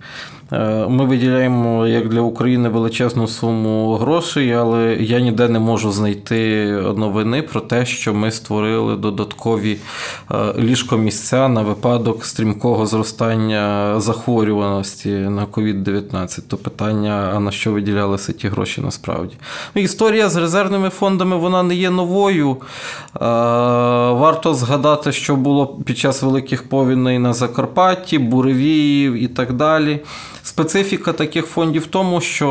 Ми 0.89 1.05
виділяємо 1.05 1.87
як 1.87 2.09
для 2.09 2.21
України 2.21 2.69
величезну 2.69 3.27
суму 3.27 3.95
грошей, 3.95 4.53
але 4.53 4.97
я 4.99 5.19
ніде 5.19 5.49
не 5.49 5.59
можу 5.59 5.91
знайти 5.91 6.65
новини 6.97 7.41
про 7.41 7.61
те, 7.61 7.85
що 7.85 8.13
ми 8.13 8.31
створили 8.31 8.95
додаткові 8.95 9.77
ліжкомісця 10.59 11.47
на 11.47 11.61
випадок 11.61 12.25
стрімкого 12.25 12.85
зростання 12.85 13.93
захворюваності 13.99 15.09
на 15.09 15.45
COVID-19. 15.45 16.41
То 16.47 16.57
питання, 16.57 17.31
а 17.35 17.39
на 17.39 17.51
що 17.51 17.71
виділялися 17.71 18.33
ті 18.33 18.47
гроші 18.47 18.81
насправді? 18.81 19.35
Ну, 19.75 19.81
Історія 19.81 20.29
з 20.29 20.35
резервними 20.35 20.89
фондами 20.89 21.37
вона 21.37 21.63
не 21.63 21.75
є 21.75 21.89
новою. 21.89 22.57
Варто 24.19 24.53
згадати, 24.53 25.11
що 25.11 25.35
було 25.35 25.67
під 25.67 25.97
час 25.97 26.21
великих 26.21 26.69
повіней 26.69 27.19
на 27.19 27.33
Закарпатті, 27.33 28.17
буревіїв 28.17 29.13
і 29.13 29.27
так 29.27 29.53
далі. 29.53 29.99
Специфіка 30.45 31.13
таких 31.13 31.45
фондів 31.45 31.81
в 31.81 31.85
тому, 31.85 32.21
що 32.21 32.49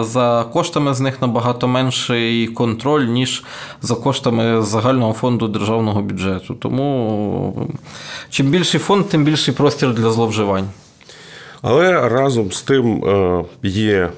е, 0.00 0.04
за 0.04 0.44
коштами 0.52 0.94
з 0.94 1.00
них 1.00 1.22
набагато 1.22 1.68
менший 1.68 2.46
контроль, 2.46 3.04
ніж 3.04 3.44
за 3.82 3.94
коштами 3.94 4.62
загального 4.62 5.12
фонду 5.12 5.48
державного 5.48 6.02
бюджету. 6.02 6.54
Тому 6.54 7.68
чим 8.30 8.46
більший 8.46 8.80
фонд, 8.80 9.08
тим 9.08 9.24
більший 9.24 9.54
простір 9.54 9.94
для 9.94 10.10
зловживань. 10.10 10.68
Але 11.64 12.08
разом 12.08 12.52
з 12.52 12.62
тим 12.62 13.04
є 13.62 14.10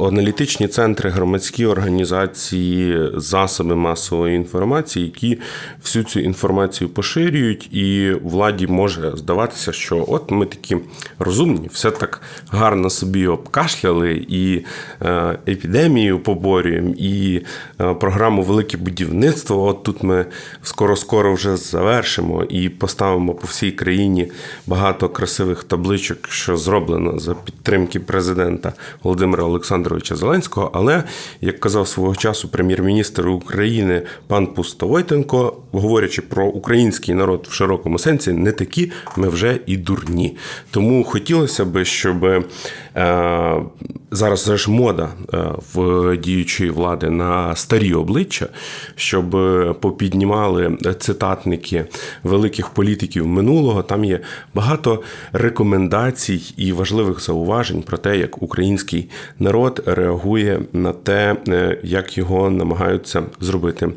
аналітичні 0.00 0.68
центри, 0.68 1.10
громадські 1.10 1.66
організації, 1.66 3.10
засоби 3.14 3.76
масової 3.76 4.36
інформації, 4.36 5.04
які 5.04 5.38
всю 5.82 6.04
цю 6.04 6.20
інформацію 6.20 6.90
поширюють, 6.90 7.74
і 7.74 8.12
владі 8.22 8.66
може 8.66 9.12
здаватися, 9.16 9.72
що 9.72 10.04
от 10.08 10.30
ми 10.30 10.46
такі 10.46 10.76
розумні, 11.18 11.68
все 11.72 11.90
так 11.90 12.20
гарно 12.48 12.90
собі 12.90 13.26
обкашляли, 13.26 14.26
і 14.28 14.64
епідемію 15.48 16.18
поборюємо, 16.18 16.94
і 16.98 17.42
програму 18.00 18.42
Велике 18.42 18.76
будівництво. 18.76 19.66
От 19.66 19.82
тут 19.82 20.02
ми 20.02 20.26
скоро-скоро 20.62 21.34
вже 21.34 21.56
завершимо 21.56 22.44
і 22.44 22.68
поставимо 22.68 23.34
по 23.34 23.46
всій 23.46 23.72
країні 23.72 24.30
багато 24.66 25.08
красивих 25.08 25.64
табличок, 25.64 26.28
що 26.28 26.56
зроблено 26.56 26.73
зроблено 26.74 27.18
за 27.18 27.34
підтримки 27.34 28.00
президента 28.00 28.72
Володимира 29.02 29.44
Олександровича 29.44 30.16
Зеленського. 30.16 30.70
Але 30.74 31.02
як 31.40 31.60
казав 31.60 31.88
свого 31.88 32.16
часу 32.16 32.48
прем'єр-міністр 32.48 33.28
України 33.28 34.02
пан 34.26 34.46
Пустовойтенко, 34.46 35.56
говорячи 35.72 36.22
про 36.22 36.46
український 36.46 37.14
народ 37.14 37.46
в 37.50 37.52
широкому 37.52 37.98
сенсі, 37.98 38.32
не 38.32 38.52
такі 38.52 38.92
ми 39.16 39.28
вже 39.28 39.58
і 39.66 39.76
дурні. 39.76 40.36
Тому 40.70 41.04
хотілося 41.04 41.64
б, 41.64 41.84
щоб 41.84 42.24
е, 42.24 42.42
зараз 44.14 44.50
ж 44.54 44.70
мода 44.70 45.08
е, 45.34 45.44
в 45.74 46.16
діючої 46.16 46.70
влади 46.70 47.10
на 47.10 47.56
старі 47.56 47.94
обличчя, 47.94 48.46
щоб 48.96 49.30
попіднімали 49.80 50.78
цитатники 50.98 51.84
великих 52.22 52.68
політиків 52.68 53.26
минулого. 53.26 53.82
Там 53.82 54.04
є 54.04 54.20
багато 54.54 55.02
рекомендацій 55.32 56.54
і 56.56 56.72
важливих 56.72 57.20
зауважень 57.20 57.82
про 57.82 57.98
те, 57.98 58.16
як 58.16 58.42
український 58.42 59.10
народ 59.38 59.82
реагує 59.86 60.60
на 60.72 60.92
те, 60.92 61.36
е, 61.48 61.78
як 61.82 62.18
його 62.18 62.50
намагаються 62.50 63.22
зробити 63.40 63.88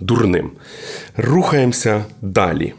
дурним. 0.00 0.50
Рухаємося 1.16 2.04
далі. 2.22 2.74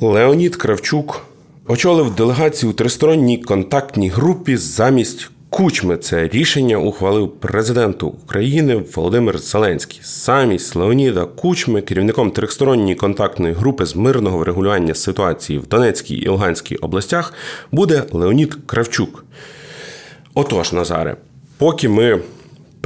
Леонід 0.00 0.56
Кравчук 0.56 1.25
очолив 1.68 2.14
делегацію 2.14 2.70
у 2.70 2.72
тристоронній 2.72 3.38
контактній 3.38 4.08
групі 4.08 4.56
замість 4.56 5.30
Кучми 5.50 5.96
це 5.96 6.28
рішення 6.28 6.76
ухвалив 6.76 7.30
президент 7.40 8.02
України 8.02 8.84
Володимир 8.94 9.38
Зеленський. 9.38 10.00
Самість 10.02 10.76
Леоніда 10.76 11.24
Кучми, 11.24 11.82
керівником 11.82 12.30
трьохсторонньої 12.30 12.94
контактної 12.94 13.54
групи 13.54 13.86
з 13.86 13.96
мирного 13.96 14.38
врегулювання 14.38 14.94
ситуації 14.94 15.58
в 15.58 15.66
Донецькій 15.66 16.14
і 16.14 16.28
Луганській 16.28 16.76
областях, 16.76 17.32
буде 17.72 18.02
Леонід 18.12 18.56
Кравчук. 18.66 19.24
Отож, 20.34 20.72
Назаре, 20.72 21.16
поки 21.58 21.88
ми 21.88 22.20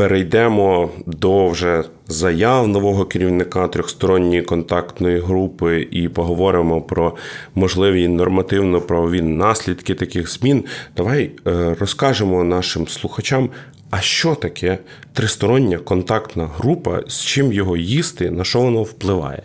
перейдемо 0.00 0.90
до 1.06 1.48
вже 1.48 1.84
заяв 2.06 2.68
нового 2.68 3.04
керівника 3.04 3.68
трьохсторонньої 3.68 4.42
контактної 4.42 5.20
групи 5.20 5.88
і 5.90 6.08
поговоримо 6.08 6.82
про 6.82 7.16
можливі 7.54 8.08
нормативно-правові 8.08 9.22
наслідки 9.22 9.94
таких 9.94 10.30
змін. 10.30 10.64
Давай 10.96 11.30
е, 11.46 11.76
розкажемо 11.80 12.44
нашим 12.44 12.88
слухачам. 12.88 13.50
А 13.90 14.00
що 14.00 14.34
таке 14.34 14.78
тристороння 15.12 15.78
контактна 15.78 16.50
група, 16.56 17.02
з 17.08 17.24
чим 17.24 17.52
його 17.52 17.76
їсти, 17.76 18.30
на 18.30 18.44
що 18.44 18.60
воно 18.60 18.82
впливає? 18.82 19.42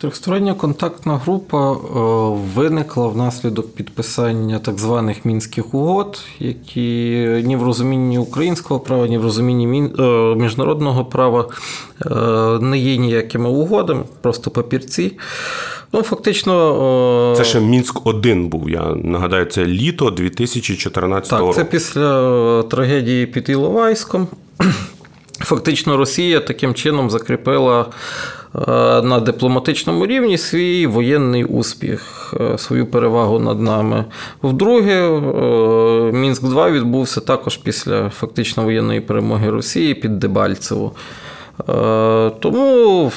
Трьохстороння 0.00 0.54
контактна 0.54 1.16
група 1.16 1.72
е, 1.72 1.76
виникла 2.54 3.08
внаслідок 3.08 3.74
підписання 3.74 4.58
так 4.58 4.78
званих 4.78 5.24
мінських 5.24 5.74
угод, 5.74 6.20
які 6.38 6.82
ні 7.44 7.56
в 7.56 7.62
розумінні 7.62 8.18
українського 8.18 8.80
права, 8.80 9.06
ні 9.06 9.18
в 9.18 9.22
розумінні 9.22 9.90
е, 9.98 10.02
міжнародного 10.34 11.04
права 11.04 11.48
е, 12.06 12.14
не 12.64 12.78
є 12.78 12.96
ніякими 12.96 13.48
угодами, 13.48 14.02
просто 14.20 14.50
папірці. 14.50 15.12
Ну, 15.92 16.02
фактично. 16.02 17.34
Це 17.36 17.44
ще 17.44 17.60
Мінськ 17.60 18.06
1 18.06 18.48
був. 18.48 18.70
Я 18.70 18.94
нагадаю, 18.94 19.44
це 19.44 19.64
літо 19.64 20.10
2014 20.10 21.30
так, 21.30 21.40
року. 21.40 21.54
Це 21.54 21.64
після 21.64 22.62
трагедії 22.62 23.26
під 23.26 23.48
Іловайськом. 23.48 24.28
Фактично, 25.40 25.96
Росія 25.96 26.40
таким 26.40 26.74
чином 26.74 27.10
закріпила 27.10 27.86
на 29.02 29.20
дипломатичному 29.20 30.06
рівні 30.06 30.38
свій 30.38 30.86
воєнний 30.86 31.44
успіх, 31.44 32.34
свою 32.56 32.86
перевагу 32.86 33.38
над 33.38 33.60
нами. 33.60 34.04
Вдруге, 34.42 35.10
Мінськ 36.12 36.42
2 36.42 36.70
відбувся 36.70 37.20
також 37.20 37.56
після 37.56 38.10
фактично 38.10 38.64
воєнної 38.64 39.00
перемоги 39.00 39.50
Росії 39.50 39.94
під 39.94 40.18
Дебальцево. 40.18 40.92
Тому, 42.40 43.12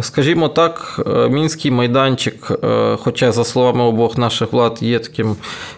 скажімо 0.00 0.48
так, 0.48 1.00
мінський 1.30 1.70
майданчик, 1.70 2.52
хоча, 2.98 3.32
за 3.32 3.44
словами 3.44 3.84
обох 3.84 4.18
наших 4.18 4.52
влад, 4.52 4.78
є 4.80 4.98
таким 4.98 5.36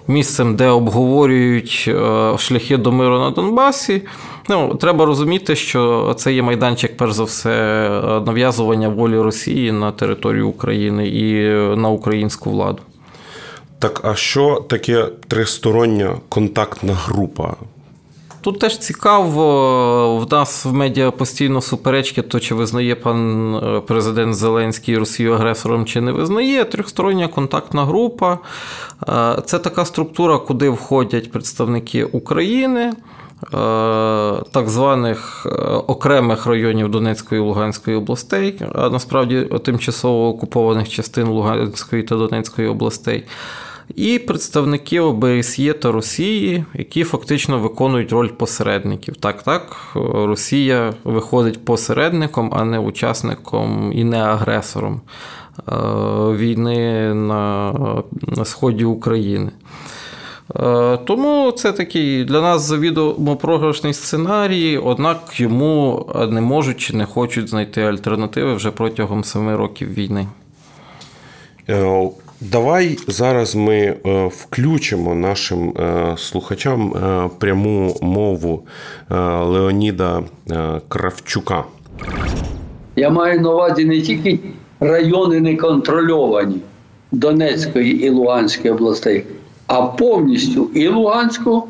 місцем, 0.08 0.56
де 0.56 0.68
обговорюють 0.68 1.90
шляхи 2.38 2.76
до 2.76 2.92
миру 2.92 3.18
на 3.18 3.30
Донбасі. 3.30 4.02
Ну, 4.48 4.74
Треба 4.74 5.04
розуміти, 5.04 5.56
що 5.56 6.14
це 6.18 6.32
є 6.32 6.42
майданчик, 6.42 6.96
перш 6.96 7.12
за 7.12 7.24
все, 7.24 7.50
нав'язування 8.26 8.88
волі 8.88 9.18
Росії 9.18 9.72
на 9.72 9.92
територію 9.92 10.48
України 10.48 11.08
і 11.08 11.50
на 11.76 11.88
українську 11.88 12.50
владу. 12.50 12.82
Так, 13.78 14.00
а 14.04 14.14
що 14.14 14.64
таке 14.68 15.08
тристороння 15.28 16.16
контактна 16.28 16.94
група? 16.94 17.54
Тут 18.40 18.58
теж 18.58 18.78
цікаво, 18.78 20.16
в 20.18 20.32
нас 20.32 20.64
в 20.64 20.72
медіа 20.72 21.10
постійно 21.10 21.60
суперечки, 21.60 22.22
то 22.22 22.40
чи 22.40 22.54
визнає 22.54 22.94
пан 22.94 23.82
президент 23.86 24.34
Зеленський 24.34 24.98
Росію 24.98 25.32
агресором, 25.32 25.86
чи 25.86 26.00
не 26.00 26.12
визнає. 26.12 26.64
Трьохстороння 26.64 27.28
контактна 27.28 27.84
група 27.84 28.38
це 29.44 29.58
така 29.58 29.84
структура, 29.84 30.38
куди 30.38 30.68
входять 30.68 31.32
представники 31.32 32.04
України. 32.04 32.92
Так 34.50 34.68
званих 34.68 35.46
окремих 35.86 36.46
районів 36.46 36.88
Донецької 36.88 37.40
і 37.40 37.44
Луганської 37.44 37.96
областей, 37.96 38.60
а 38.74 38.90
насправді 38.90 39.48
тимчасово 39.64 40.28
окупованих 40.28 40.88
частин 40.88 41.26
Луганської 41.26 42.02
та 42.02 42.16
Донецької 42.16 42.68
областей, 42.68 43.24
і 43.94 44.18
представники 44.18 45.00
ОБСЄ 45.00 45.72
та 45.72 45.92
Росії, 45.92 46.64
які 46.74 47.04
фактично 47.04 47.58
виконують 47.58 48.12
роль 48.12 48.28
посередників. 48.28 49.16
Так, 49.16 49.42
так, 49.42 49.76
Росія 50.14 50.94
виходить 51.04 51.64
посередником, 51.64 52.50
а 52.56 52.64
не 52.64 52.78
учасником 52.78 53.92
і 53.94 54.04
не 54.04 54.18
агресором 54.18 55.00
війни 56.36 57.14
на 57.14 58.44
сході 58.44 58.84
України. 58.84 59.50
Тому 61.06 61.52
це 61.52 61.72
такий 61.72 62.24
для 62.24 62.40
нас 62.40 62.62
завідомо 62.62 63.36
програшний 63.36 63.94
сценарій, 63.94 64.78
однак 64.78 65.40
йому 65.40 66.06
не 66.30 66.40
можуть 66.40 66.76
чи 66.76 66.96
не 66.96 67.06
хочуть 67.06 67.48
знайти 67.48 67.82
альтернативи 67.82 68.54
вже 68.54 68.70
протягом 68.70 69.24
семи 69.24 69.56
років 69.56 69.94
війни. 69.94 70.26
Давай 72.40 72.98
зараз 73.08 73.54
ми 73.54 73.96
включимо 74.36 75.14
нашим 75.14 75.74
слухачам 76.16 76.94
пряму 77.38 77.96
мову 78.02 78.62
Леоніда 79.40 80.22
Кравчука. 80.88 81.64
Я 82.96 83.10
маю 83.10 83.40
на 83.40 83.50
увазі 83.50 83.84
не 83.84 84.00
тільки 84.00 84.38
райони 84.80 85.40
неконтрольовані 85.40 86.56
Донецької 87.12 88.06
і 88.06 88.10
Луганської 88.10 88.74
областей, 88.74 89.24
а 89.66 89.82
повністю 89.82 90.70
і 90.74 90.88
Луганську, 90.88 91.64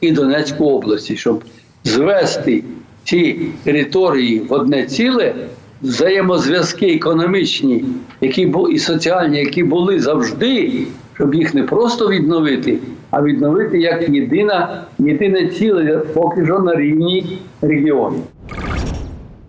і 0.00 0.12
Донецьку 0.12 0.70
області, 0.70 1.16
щоб 1.16 1.44
звести 1.84 2.64
ці 3.04 3.40
території 3.64 4.38
в 4.38 4.52
одне 4.52 4.86
ціле, 4.86 5.34
взаємозв'язки 5.82 6.86
економічні, 6.86 7.84
які 8.20 8.52
і 8.70 8.78
соціальні, 8.78 9.38
які 9.38 9.62
були 9.62 10.00
завжди, 10.00 10.72
щоб 11.14 11.34
їх 11.34 11.54
не 11.54 11.62
просто 11.62 12.08
відновити, 12.08 12.78
а 13.10 13.22
відновити 13.22 13.78
як 13.78 14.08
єдина, 14.08 14.84
єдине 14.98 15.46
ціле, 15.46 15.96
поки 16.14 16.44
що 16.44 16.58
на 16.58 16.74
рівні 16.74 17.38
регіону. 17.62 18.22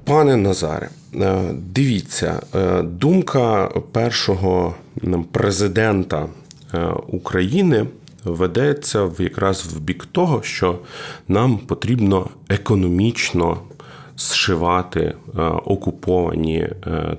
Пане 0.03 0.37
Назаре, 0.37 0.89
дивіться, 1.53 2.41
думка 2.83 3.69
першого 3.91 4.73
президента 5.31 6.25
України 7.07 7.85
ведеться 8.23 9.03
в 9.03 9.21
якраз 9.21 9.73
в 9.73 9.79
бік 9.79 10.05
того, 10.05 10.41
що 10.43 10.79
нам 11.27 11.57
потрібно 11.57 12.27
економічно 12.49 13.57
зшивати 14.17 15.13
окуповані 15.65 16.69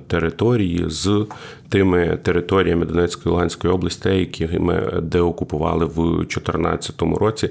території 0.07 0.83
з 0.87 1.25
тими 1.69 2.19
територіями 2.23 2.85
Донецької 2.85 3.33
Луганської 3.33 3.73
областей, 3.73 4.19
які 4.19 4.59
ми 4.59 5.01
деокупували 5.01 5.85
в 5.85 5.95
2014 5.95 7.01
році. 7.01 7.49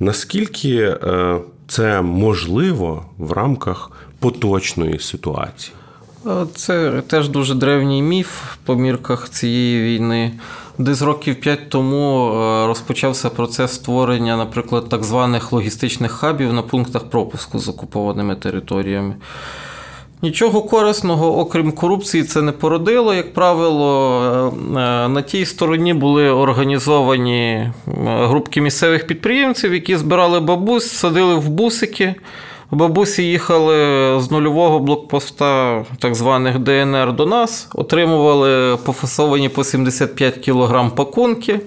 Наскільки 0.00 0.96
це 1.66 2.02
можливо 2.02 3.04
в 3.18 3.32
рамках 3.32 3.90
поточної 4.18 4.98
ситуації? 4.98 5.74
Це 6.54 7.02
теж 7.06 7.28
дуже 7.28 7.54
древній 7.54 8.02
міф 8.02 8.42
по 8.64 8.74
мірках 8.74 9.28
цієї 9.28 9.82
війни. 9.82 10.32
Десь 10.78 11.02
років 11.02 11.40
п'ять 11.40 11.70
тому 11.70 12.30
розпочався 12.66 13.30
процес 13.30 13.72
створення, 13.72 14.36
наприклад, 14.36 14.88
так 14.88 15.04
званих 15.04 15.52
логістичних 15.52 16.12
хабів 16.12 16.52
на 16.52 16.62
пунктах 16.62 17.04
пропуску 17.04 17.58
з 17.58 17.68
окупованими 17.68 18.34
територіями. 18.34 19.14
Нічого 20.22 20.62
корисного, 20.62 21.38
окрім 21.38 21.72
корупції, 21.72 22.24
це 22.24 22.42
не 22.42 22.52
породило. 22.52 23.14
Як 23.14 23.34
правило, 23.34 24.54
на 25.08 25.22
тій 25.22 25.46
стороні 25.46 25.94
були 25.94 26.30
організовані 26.30 27.72
групки 28.06 28.60
місцевих 28.60 29.06
підприємців, 29.06 29.74
які 29.74 29.96
збирали 29.96 30.40
бабусь, 30.40 30.90
садили 30.90 31.34
в 31.34 31.48
бусики. 31.48 32.14
Бабусі 32.70 33.22
їхали 33.22 33.74
з 34.20 34.30
нульового 34.30 34.78
блокпоста 34.78 35.84
так 35.98 36.14
званих 36.14 36.58
ДНР 36.58 37.12
до 37.12 37.26
нас, 37.26 37.68
отримували 37.74 38.76
пофасовані 38.76 39.48
по 39.48 39.64
75 39.64 40.44
кг 40.44 40.90
пакунки, 40.94 41.60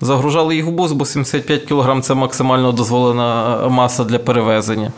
загружали 0.00 0.56
їх 0.56 0.66
в 0.66 0.70
бус, 0.70 0.92
бо 0.92 1.04
75 1.04 1.64
кг 1.64 2.00
це 2.00 2.14
максимально 2.14 2.72
дозволена 2.72 3.58
маса 3.68 4.04
для 4.04 4.18
перевезення. 4.18 4.92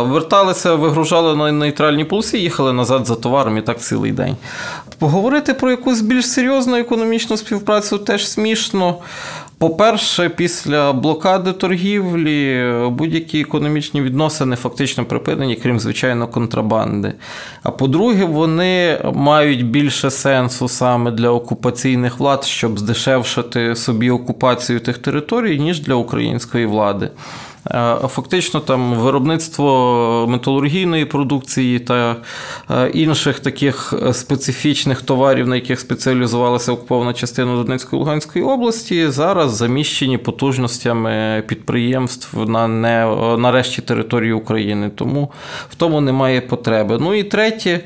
Верталися, 0.00 0.74
вигружали 0.74 1.36
на 1.36 1.52
нейтральній 1.52 2.04
полосі, 2.04 2.38
їхали 2.38 2.72
назад 2.72 3.06
за 3.06 3.14
товаром 3.14 3.58
і 3.58 3.62
так 3.62 3.80
цілий 3.80 4.12
день. 4.12 4.36
Поговорити 4.98 5.54
про 5.54 5.70
якусь 5.70 6.00
більш 6.00 6.30
серйозну 6.30 6.76
економічну 6.76 7.36
співпрацю 7.36 7.98
теж 7.98 8.28
смішно. 8.28 8.98
По-перше, 9.58 10.28
після 10.28 10.92
блокади 10.92 11.52
торгівлі 11.52 12.72
будь-які 12.90 13.40
економічні 13.40 14.02
відносини 14.02 14.56
фактично 14.56 15.04
припинені, 15.04 15.56
крім 15.56 15.80
звичайно, 15.80 16.28
контрабанди. 16.28 17.12
А 17.62 17.70
по-друге, 17.70 18.24
вони 18.24 19.00
мають 19.14 19.66
більше 19.66 20.10
сенсу 20.10 20.68
саме 20.68 21.10
для 21.10 21.30
окупаційних 21.30 22.18
влад, 22.18 22.44
щоб 22.44 22.78
здешевшити 22.78 23.76
собі 23.76 24.10
окупацію 24.10 24.80
тих 24.80 24.98
територій, 24.98 25.58
ніж 25.58 25.80
для 25.80 25.94
української 25.94 26.66
влади. 26.66 27.10
Фактично, 28.08 28.60
там 28.60 28.94
виробництво 28.94 30.26
металургійної 30.28 31.04
продукції 31.04 31.78
та 31.78 32.16
інших 32.94 33.40
таких 33.40 33.94
специфічних 34.12 35.02
товарів, 35.02 35.48
на 35.48 35.54
яких 35.54 35.80
спеціалізувалася 35.80 36.72
окупована 36.72 37.12
частина 37.12 37.62
Донецької 37.62 38.00
Луганської 38.00 38.44
області, 38.44 39.08
зараз 39.08 39.56
заміщені 39.56 40.18
потужностями 40.18 41.42
підприємств 41.48 42.48
на 42.48 42.68
не 42.68 43.06
нарешті 43.38 43.82
території 43.82 44.32
України. 44.32 44.90
Тому 44.94 45.30
в 45.70 45.74
тому 45.74 46.00
немає 46.00 46.40
потреби. 46.40 46.98
Ну 47.00 47.14
і 47.14 47.22
третє. 47.22 47.80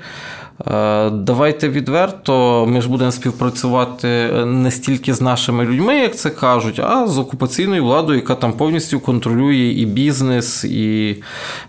Е, 0.66 1.10
давайте 1.10 1.68
відверто, 1.68 2.66
ми 2.68 2.80
ж 2.80 2.88
будемо 2.88 3.12
співпрацювати 3.12 4.30
не 4.46 4.70
стільки 4.70 5.14
з 5.14 5.20
нашими 5.20 5.64
людьми, 5.64 5.94
як 5.98 6.16
це 6.16 6.30
кажуть, 6.30 6.80
а 6.80 7.06
з 7.06 7.18
окупаційною 7.18 7.84
владою, 7.84 8.18
яка 8.18 8.34
там 8.34 8.52
повністю 8.52 9.00
контролює 9.00 9.56
і 9.56 9.86
бізнес, 9.86 10.64
і 10.64 11.16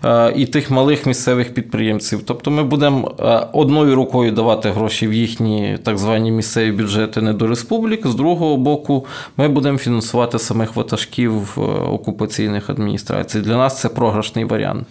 е, 0.04 0.32
і 0.36 0.46
тих 0.46 0.70
малих 0.70 1.06
місцевих 1.06 1.54
підприємців. 1.54 2.22
Тобто 2.26 2.50
ми 2.50 2.62
будемо 2.64 3.14
е, 3.20 3.46
одною 3.52 3.94
рукою 3.94 4.32
давати 4.32 4.70
гроші 4.70 5.06
в 5.06 5.12
їхні 5.12 5.78
так 5.84 5.98
звані 5.98 6.30
місцеві 6.30 6.72
бюджети 6.72 7.22
не 7.22 7.32
до 7.32 7.46
республік, 7.46 8.06
з 8.06 8.14
другого 8.14 8.56
боку, 8.56 9.06
ми 9.36 9.48
будемо 9.48 9.78
фінансувати 9.78 10.38
самих 10.38 10.76
ватажків 10.76 11.58
окупаційних 11.92 12.70
адміністрацій. 12.70 13.40
Для 13.40 13.56
нас 13.56 13.80
це 13.80 13.88
програшний 13.88 14.44
варіант. 14.44 14.86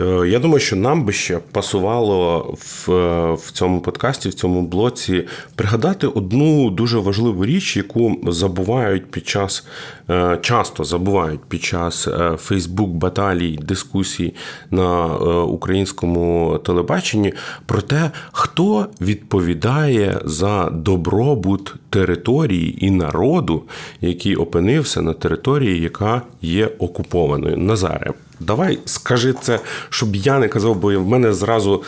Е, 0.00 0.28
я 0.28 0.38
думаю, 0.38 0.60
що 0.60 0.76
нам 0.76 1.04
би 1.04 1.12
ще 1.12 1.38
пасувало 1.52 2.54
в 2.60 2.88
в 3.34 3.50
цьому 3.52 3.80
подкасті, 3.80 4.28
в 4.28 4.34
цьому 4.34 4.62
блоці 4.62 5.24
пригадати 5.54 6.06
одну 6.06 6.70
дуже 6.70 6.98
важливу 6.98 7.46
річ, 7.46 7.76
яку 7.76 8.16
забувають 8.26 9.10
під 9.10 9.28
час 9.28 9.66
е, 10.10 10.38
часто 10.42 10.84
забувають 10.84 11.40
під 11.48 11.62
час 11.62 12.08
е, 12.08 12.36
Фейсбук 12.36 12.90
баталій, 12.90 13.58
дискусій 13.62 14.34
на 14.70 15.06
українському 15.42 16.58
телебаченні 16.64 17.32
про 17.66 17.82
те, 17.82 18.10
хто 18.32 18.86
відповідає 19.00 20.20
за 20.24 20.70
добробут 20.70 21.74
території 21.90 22.86
і 22.86 22.90
народу, 22.90 23.62
який 24.00 24.36
опинився 24.36 25.02
на 25.02 25.12
території, 25.12 25.80
яка 25.80 26.22
є 26.42 26.66
окупованою. 26.78 27.56
Назаре, 27.56 28.12
Давай 28.40 28.78
скажи 28.84 29.32
це, 29.32 29.60
щоб 29.90 30.16
я 30.16 30.38
не 30.38 30.48
казав, 30.48 30.76
бо 30.76 30.88
в 30.88 31.08
мене 31.08 31.32
зразу 31.32 31.82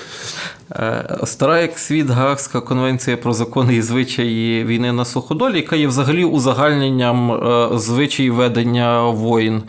стара 1.24 1.60
як 1.60 1.78
світ 1.78 2.10
Гаагська 2.10 2.60
конвенція 2.60 3.16
про 3.16 3.32
закони 3.32 3.74
і 3.74 3.82
звичаї 3.82 4.64
війни 4.64 4.92
на 4.92 5.04
суходолі, 5.04 5.56
яка 5.56 5.76
є 5.76 5.86
взагалі 5.86 6.24
узагальненням 6.24 7.32
е, 7.32 7.68
звичаї 7.78 8.30
ведення 8.30 9.02
воїн 9.02 9.62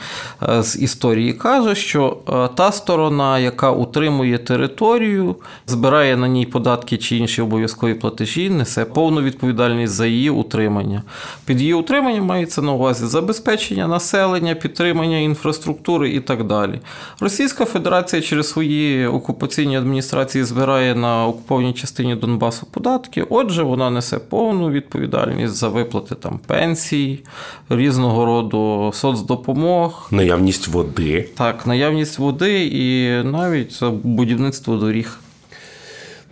е, 0.44 0.64
з 0.64 0.80
історії, 0.82 1.34
каже, 1.34 1.76
що 1.76 2.18
та 2.56 2.72
сторона, 2.72 3.40
яка 3.40 3.72
утримує 3.72 4.38
територію, 4.38 5.36
збирає 5.68 6.18
на 6.18 6.28
ній 6.28 6.46
податки 6.46 6.98
чи 6.98 7.18
інші 7.18 7.42
обов'язкові 7.42 7.94
платежі, 7.94 8.50
несе 8.50 8.86
повну 8.86 9.22
відповідальність 9.22 9.94
за 9.94 10.06
її 10.06 10.30
утримання. 10.30 11.04
Під 11.46 11.62
її 11.62 11.74
утриманням 11.74 12.26
мається 12.26 12.62
на 12.62 12.72
увазі 12.72 13.06
забезпечення 13.06 13.88
населення, 13.88 14.56
підтримання 14.56 15.18
інфраструктури 15.18 16.10
і 16.10 16.20
так 16.20 16.44
далі. 16.44 16.80
Російська 17.20 17.66
Федерація 17.66 18.22
через 18.22 18.50
свої 18.50 19.08
окупаційні 19.08 19.78
адміністрації 19.78 20.44
збирає 20.44 20.91
на 20.96 21.28
окупованій 21.28 21.74
частині 21.74 22.16
Донбасу 22.16 22.66
податки. 22.72 23.26
Отже, 23.30 23.64
вона 23.64 23.90
несе 23.90 24.20
повну 24.20 24.70
відповідальність 24.70 25.54
за 25.54 25.70
виплати 25.70 26.16
там 26.16 26.40
пенсій, 26.48 27.24
різного 27.70 28.26
роду 28.26 28.92
соцдопомог, 28.94 30.08
наявність 30.12 30.68
води. 30.68 31.30
Так, 31.38 31.68
наявність 31.68 32.20
води 32.20 32.66
і 32.66 33.10
навіть 33.24 33.84
будівництво 34.04 34.76
доріг. 34.76 35.20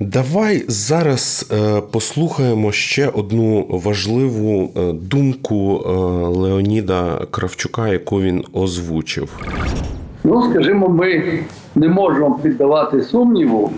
Давай 0.01 0.65
зараз 0.67 1.51
е, 1.51 1.81
послухаємо 1.91 2.71
ще 2.71 3.07
одну 3.07 3.65
важливу 3.69 4.71
е, 4.75 4.93
думку 4.93 5.83
е, 5.85 5.89
Леоніда 6.39 7.25
Кравчука, 7.31 7.87
яку 7.87 8.21
він 8.21 8.43
озвучив. 8.53 9.39
Ну, 10.23 10.43
скажімо, 10.51 10.89
ми 10.89 11.39
не 11.75 11.87
можемо 11.87 12.39
піддавати 12.43 13.01
сумніву 13.01 13.71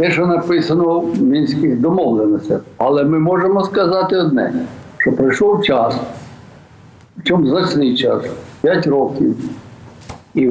те, 0.00 0.10
що 0.10 0.26
написано 0.26 1.00
в 1.00 1.22
мінських 1.22 1.80
домовленостях. 1.80 2.60
Але 2.76 3.04
ми 3.04 3.18
можемо 3.18 3.64
сказати 3.64 4.16
одне: 4.16 4.52
що 4.98 5.12
прийшов 5.12 5.62
час, 5.62 5.96
чому 7.24 7.46
значний 7.46 7.96
час 7.96 8.24
5 8.62 8.86
років. 8.86 9.36
І 10.34 10.50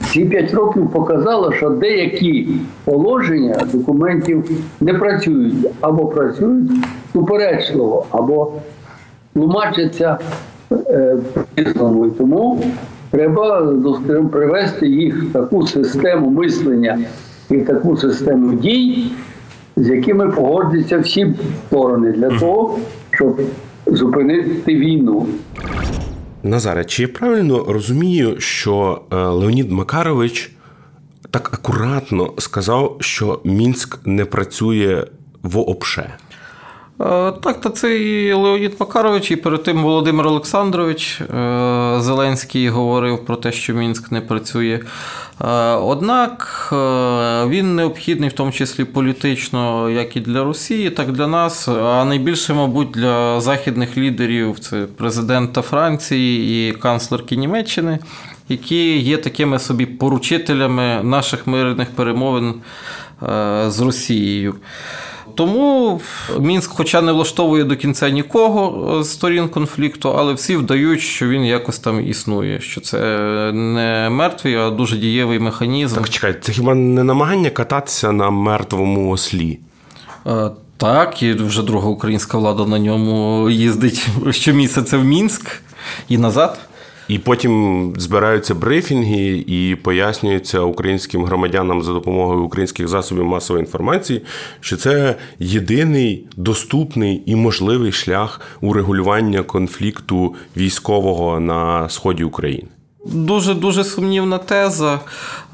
ці 0.00 0.24
5 0.24 0.54
років 0.54 0.90
показало, 0.90 1.52
що 1.52 1.70
деякі 1.70 2.48
положення 2.84 3.56
документів 3.72 4.50
не 4.80 4.94
працюють 4.94 5.66
або 5.80 6.06
працюють 6.06 6.70
суперечливо, 7.12 8.06
або 8.10 8.52
тлумачаться 9.32 10.18
е. 10.70 11.16
І 11.56 11.64
тому 12.18 12.64
треба 13.10 13.74
привести 14.32 14.88
їх 14.88 15.24
в 15.24 15.32
таку 15.32 15.66
систему 15.66 16.30
мислення 16.30 16.98
і 17.50 17.58
таку 17.58 17.96
систему 17.96 18.54
дій, 18.54 19.12
з 19.76 19.88
якими 19.88 20.30
погодяться 20.30 20.98
всі 20.98 21.34
сторони 21.66 22.12
для 22.12 22.38
того, 22.38 22.78
щоб 23.10 23.40
зупинити 23.86 24.74
війну. 24.74 25.26
Назаре, 26.42 26.84
чи 26.84 27.02
я 27.02 27.08
правильно 27.08 27.64
розумію, 27.68 28.40
що 28.40 29.02
е, 29.12 29.16
Леонід 29.16 29.70
Макарович 29.70 30.52
так 31.30 31.50
акуратно 31.54 32.32
сказав, 32.38 32.96
що 33.00 33.40
Мінськ 33.44 33.98
не 34.06 34.24
працює 34.24 35.04
вообще? 35.42 36.00
Е, 37.00 37.32
так, 37.32 37.60
та 37.60 37.70
це 37.70 37.98
і 37.98 38.32
Леонід 38.32 38.76
Макарович, 38.80 39.30
і 39.30 39.36
перед 39.36 39.62
тим 39.62 39.82
Володимир 39.82 40.26
Олександрович 40.26 41.20
е, 41.20 41.26
Зеленський 42.00 42.68
говорив 42.68 43.24
про 43.24 43.36
те, 43.36 43.52
що 43.52 43.74
Мінськ 43.74 44.12
не 44.12 44.20
працює. 44.20 44.80
Е, 45.40 45.46
однак 45.74 46.68
він 47.48 47.76
необхідний, 47.76 48.28
в 48.28 48.32
тому 48.32 48.52
числі 48.52 48.84
політично, 48.84 49.90
як 49.90 50.16
і 50.16 50.20
для 50.20 50.44
Росії, 50.44 50.90
так 50.90 51.08
і 51.08 51.12
для 51.12 51.26
нас, 51.26 51.68
а 51.68 52.04
найбільше, 52.04 52.54
мабуть, 52.54 52.90
для 52.90 53.40
західних 53.40 53.96
лідерів 53.96 54.58
це 54.58 54.86
президента 54.96 55.62
Франції 55.62 56.68
і 56.68 56.72
канцлерки 56.72 57.36
Німеччини, 57.36 57.98
які 58.48 58.98
є 58.98 59.16
такими 59.16 59.58
собі 59.58 59.86
поручителями 59.86 61.00
наших 61.02 61.46
мирних 61.46 61.90
перемовин 61.90 62.54
з 63.66 63.80
Росією. 63.80 64.54
Тому 65.34 66.00
Мінськ, 66.40 66.70
хоча 66.70 67.02
не 67.02 67.12
влаштовує 67.12 67.64
до 67.64 67.76
кінця 67.76 68.10
нікого 68.10 69.02
з 69.02 69.10
сторін 69.10 69.48
конфлікту, 69.48 70.14
але 70.18 70.32
всі 70.32 70.56
вдають, 70.56 71.00
що 71.00 71.28
він 71.28 71.44
якось 71.44 71.78
там 71.78 72.06
існує, 72.08 72.60
що 72.60 72.80
це 72.80 72.98
не 73.52 74.08
мертвий, 74.10 74.54
а 74.54 74.70
дуже 74.70 74.96
дієвий 74.96 75.38
механізм. 75.38 75.96
Так, 75.96 76.08
чекай, 76.08 76.36
це 76.40 76.52
хіба 76.52 76.74
не 76.74 77.04
намагання 77.04 77.50
кататися 77.50 78.12
на 78.12 78.30
мертвому 78.30 79.10
ослі? 79.10 79.58
Е, 80.26 80.50
так, 80.76 81.22
і 81.22 81.32
вже 81.32 81.62
друга 81.62 81.88
українська 81.88 82.38
влада 82.38 82.66
на 82.66 82.78
ньому 82.78 83.50
їздить 83.50 84.08
щомісяця 84.30 84.98
в 84.98 85.04
Мінськ 85.04 85.62
і 86.08 86.18
назад. 86.18 86.58
І 87.08 87.18
потім 87.18 87.94
збираються 87.98 88.54
брифінги 88.54 89.44
і 89.46 89.76
пояснюються 89.82 90.60
українським 90.60 91.24
громадянам 91.24 91.82
за 91.82 91.92
допомогою 91.92 92.42
українських 92.42 92.88
засобів 92.88 93.24
масової 93.24 93.64
інформації, 93.64 94.22
що 94.60 94.76
це 94.76 95.16
єдиний 95.38 96.26
доступний 96.36 97.22
і 97.26 97.36
можливий 97.36 97.92
шлях 97.92 98.40
урегулювання 98.60 99.42
конфлікту 99.42 100.34
військового 100.56 101.40
на 101.40 101.88
сході 101.88 102.24
України. 102.24 102.68
Дуже 103.04 103.54
дуже 103.54 103.84
сумнівна 103.84 104.38
теза. 104.38 105.00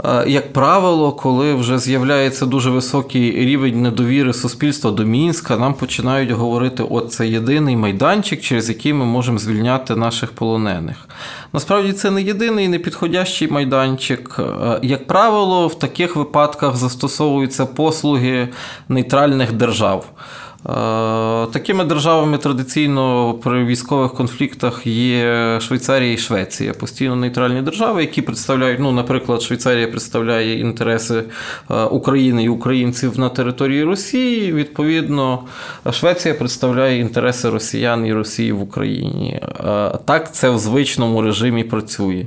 Е, 0.05 0.25
як 0.27 0.53
правило, 0.53 1.13
коли 1.13 1.55
вже 1.55 1.79
з'являється 1.79 2.47
дуже 2.47 2.71
високий 2.71 3.33
рівень 3.33 3.83
недовіри 3.83 4.33
суспільства 4.33 4.91
до 4.91 5.05
Мінська, 5.05 5.57
нам 5.57 5.75
починають 5.75 6.31
говорити, 6.31 6.83
от 6.91 7.13
це 7.13 7.29
єдиний 7.29 7.77
майданчик, 7.77 8.41
через 8.41 8.69
який 8.69 8.93
ми 8.93 9.05
можемо 9.05 9.39
звільняти 9.39 9.97
наших 9.97 10.33
полонених. 10.33 10.97
Насправді 11.53 11.93
це 11.93 12.11
не 12.11 12.23
єдиний 12.23 12.69
непідходящий 12.69 13.49
майданчик. 13.49 14.37
Е, 14.39 14.79
як 14.83 15.07
правило, 15.07 15.67
в 15.67 15.79
таких 15.79 16.17
випадках 16.17 16.77
застосовуються 16.77 17.67
послуги 17.67 18.49
нейтральних 18.89 19.53
держав. 19.53 20.07
Е, 20.67 20.71
такими 21.53 21.85
державами 21.85 22.39
традиційно 22.39 23.35
при 23.35 23.65
військових 23.65 24.13
конфліктах 24.13 24.87
є 24.87 25.59
Швейцарія 25.61 26.13
і 26.13 26.19
Швеція, 26.19 26.73
постійно 26.73 27.17
нейтральні 27.17 27.63
держави, 27.63 28.01
які 28.01 28.23
представляють, 28.23 28.81
ну, 28.81 28.93
наприклад, 28.93 29.43
Швейцарія 29.43 29.89
представляє 29.89 30.61
інтереси 30.61 31.25
е, 31.71 31.85
України 31.85 32.45
і 32.45 32.49
українців 32.49 33.19
на 33.19 33.29
території 33.29 33.85
Росії. 33.85 34.53
Відповідно, 34.53 35.41
Швеція 35.93 36.35
представляє 36.35 37.01
інтереси 37.01 37.51
росіян 37.51 38.07
і 38.07 38.13
Росії 38.13 38.53
в 38.53 38.63
Україні. 38.63 39.41
Е, 39.43 39.99
так 40.05 40.35
це 40.35 40.51
в 40.51 40.59
звичному 40.59 41.23
режимі 41.23 41.65
працює. 41.65 42.27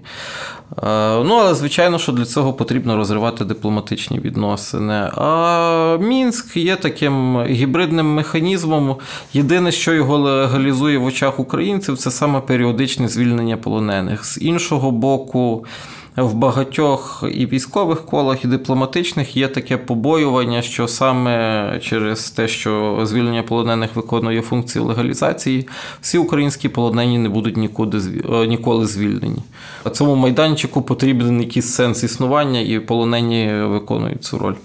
Ну, 1.24 1.36
але 1.36 1.56
звичайно, 1.56 2.00
що 2.00 2.12
для 2.12 2.26
цього 2.26 2.54
потрібно 2.54 2.98
розривати 2.98 3.46
дипломатичні 3.46 4.20
відносини. 4.20 5.12
А 5.16 5.98
Мінськ 6.02 6.58
є 6.58 6.76
таким 6.76 7.44
гібридним 7.44 8.14
механізмом. 8.14 8.96
Єдине, 9.34 9.72
що 9.72 9.94
його 9.94 10.18
легалізує 10.18 10.98
в 10.98 11.06
очах 11.06 11.40
українців, 11.40 11.98
це 11.98 12.12
саме 12.12 12.42
періодичне 12.42 13.08
звільнення 13.08 13.58
полонених. 13.58 14.26
З 14.26 14.42
іншого 14.42 14.92
боку, 14.92 15.66
в 16.18 16.34
багатьох 16.34 17.24
і 17.34 17.46
військових 17.46 18.06
колах, 18.06 18.46
і 18.46 18.48
дипломатичних 18.48 19.38
є 19.38 19.48
таке 19.48 19.78
побоювання, 19.78 20.62
що 20.62 20.88
саме 20.88 21.80
через 21.84 22.30
те, 22.30 22.48
що 22.48 23.00
звільнення 23.04 23.44
полонених 23.44 23.96
виконує 23.96 24.42
функції 24.42 24.86
легалізації, 24.86 25.68
всі 26.02 26.18
українські 26.18 26.70
полонені 26.70 27.18
не 27.18 27.30
будуть 27.30 27.58
нікуди 27.58 27.98
е, 28.34 28.48
ніколи 28.48 28.86
звільнені. 28.86 29.44
Цьому 29.92 30.16
майданчику 30.16 30.82
потрібен 30.82 31.42
якийсь 31.42 31.74
сенс 31.74 32.04
існування, 32.04 32.60
і 32.60 32.80
полонені 32.80 33.54
виконують 33.64 34.24
цю 34.24 34.38
роль. 34.38 34.56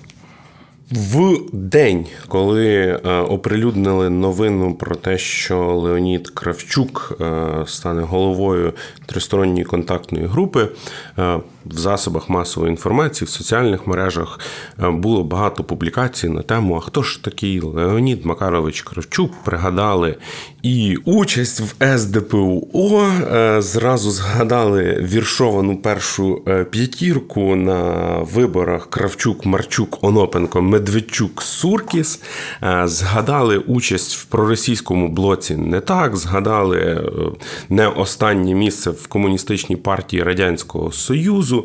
В 0.90 1.38
день, 1.52 2.06
коли 2.28 2.76
е, 2.76 3.20
оприлюднили 3.20 4.10
новину 4.10 4.74
про 4.74 4.96
те, 4.96 5.18
що 5.18 5.58
Леонід 5.58 6.28
Кравчук 6.28 7.18
е, 7.20 7.44
стане 7.66 8.02
головою 8.02 8.72
тристоронньої 9.06 9.64
контактної 9.64 10.26
групи, 10.26 10.68
е, 11.18 11.38
в 11.70 11.78
засобах 11.78 12.28
масової 12.28 12.70
інформації, 12.70 13.26
в 13.26 13.30
соціальних 13.30 13.86
мережах 13.86 14.40
було 14.78 15.24
багато 15.24 15.64
публікацій 15.64 16.28
на 16.28 16.42
тему, 16.42 16.74
а 16.76 16.80
хто 16.80 17.02
ж 17.02 17.24
такий 17.24 17.60
Леонід 17.60 18.26
Макарович 18.26 18.82
Кравчук 18.82 19.32
пригадали 19.44 20.16
і 20.62 20.96
участь 21.04 21.60
в 21.60 21.98
СДПУО. 21.98 23.10
Зразу 23.58 24.10
згадали 24.10 25.08
віршовану 25.12 25.76
першу 25.76 26.42
п'ятірку 26.70 27.56
на 27.56 28.06
виборах 28.18 28.90
Кравчук, 28.90 29.46
Марчук, 29.46 29.98
Онопенко. 30.04 30.62
Медведчук 30.62 31.42
Суркіс. 31.42 32.20
Е, 32.62 32.82
згадали 32.84 33.58
участь 33.58 34.16
в 34.16 34.24
проросійському 34.24 35.08
блоці 35.08 35.56
не 35.56 35.80
так. 35.80 36.16
Згадали 36.16 36.78
е, 36.78 37.02
не 37.68 37.88
останнє 37.88 38.54
місце 38.54 38.90
в 38.90 39.06
комуністичній 39.06 39.76
партії 39.76 40.22
Радянського 40.22 40.92
Союзу. 40.92 41.55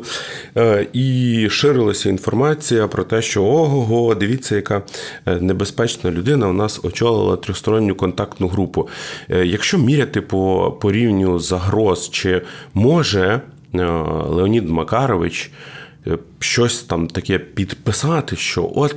Е, 0.56 0.86
і 0.92 1.48
ширилася 1.50 2.08
інформація 2.08 2.88
про 2.88 3.04
те, 3.04 3.22
що 3.22 3.44
ого, 3.44 4.14
дивіться, 4.14 4.56
яка 4.56 4.82
небезпечна 5.26 6.10
людина 6.10 6.48
у 6.48 6.52
нас 6.52 6.80
очолила 6.82 7.36
тристоронню 7.36 7.94
контактну 7.94 8.48
групу. 8.48 8.88
Якщо 9.28 9.78
міряти 9.78 10.20
по, 10.20 10.72
по 10.80 10.92
рівню 10.92 11.38
загроз, 11.38 12.10
чи 12.10 12.42
може 12.74 13.40
Леонід 13.72 14.68
Макарович. 14.68 15.50
Е, 16.06 16.18
щось 16.38 16.82
там 16.82 17.06
таке 17.06 17.38
підписати, 17.38 18.36
що 18.36 18.72
от 18.74 18.96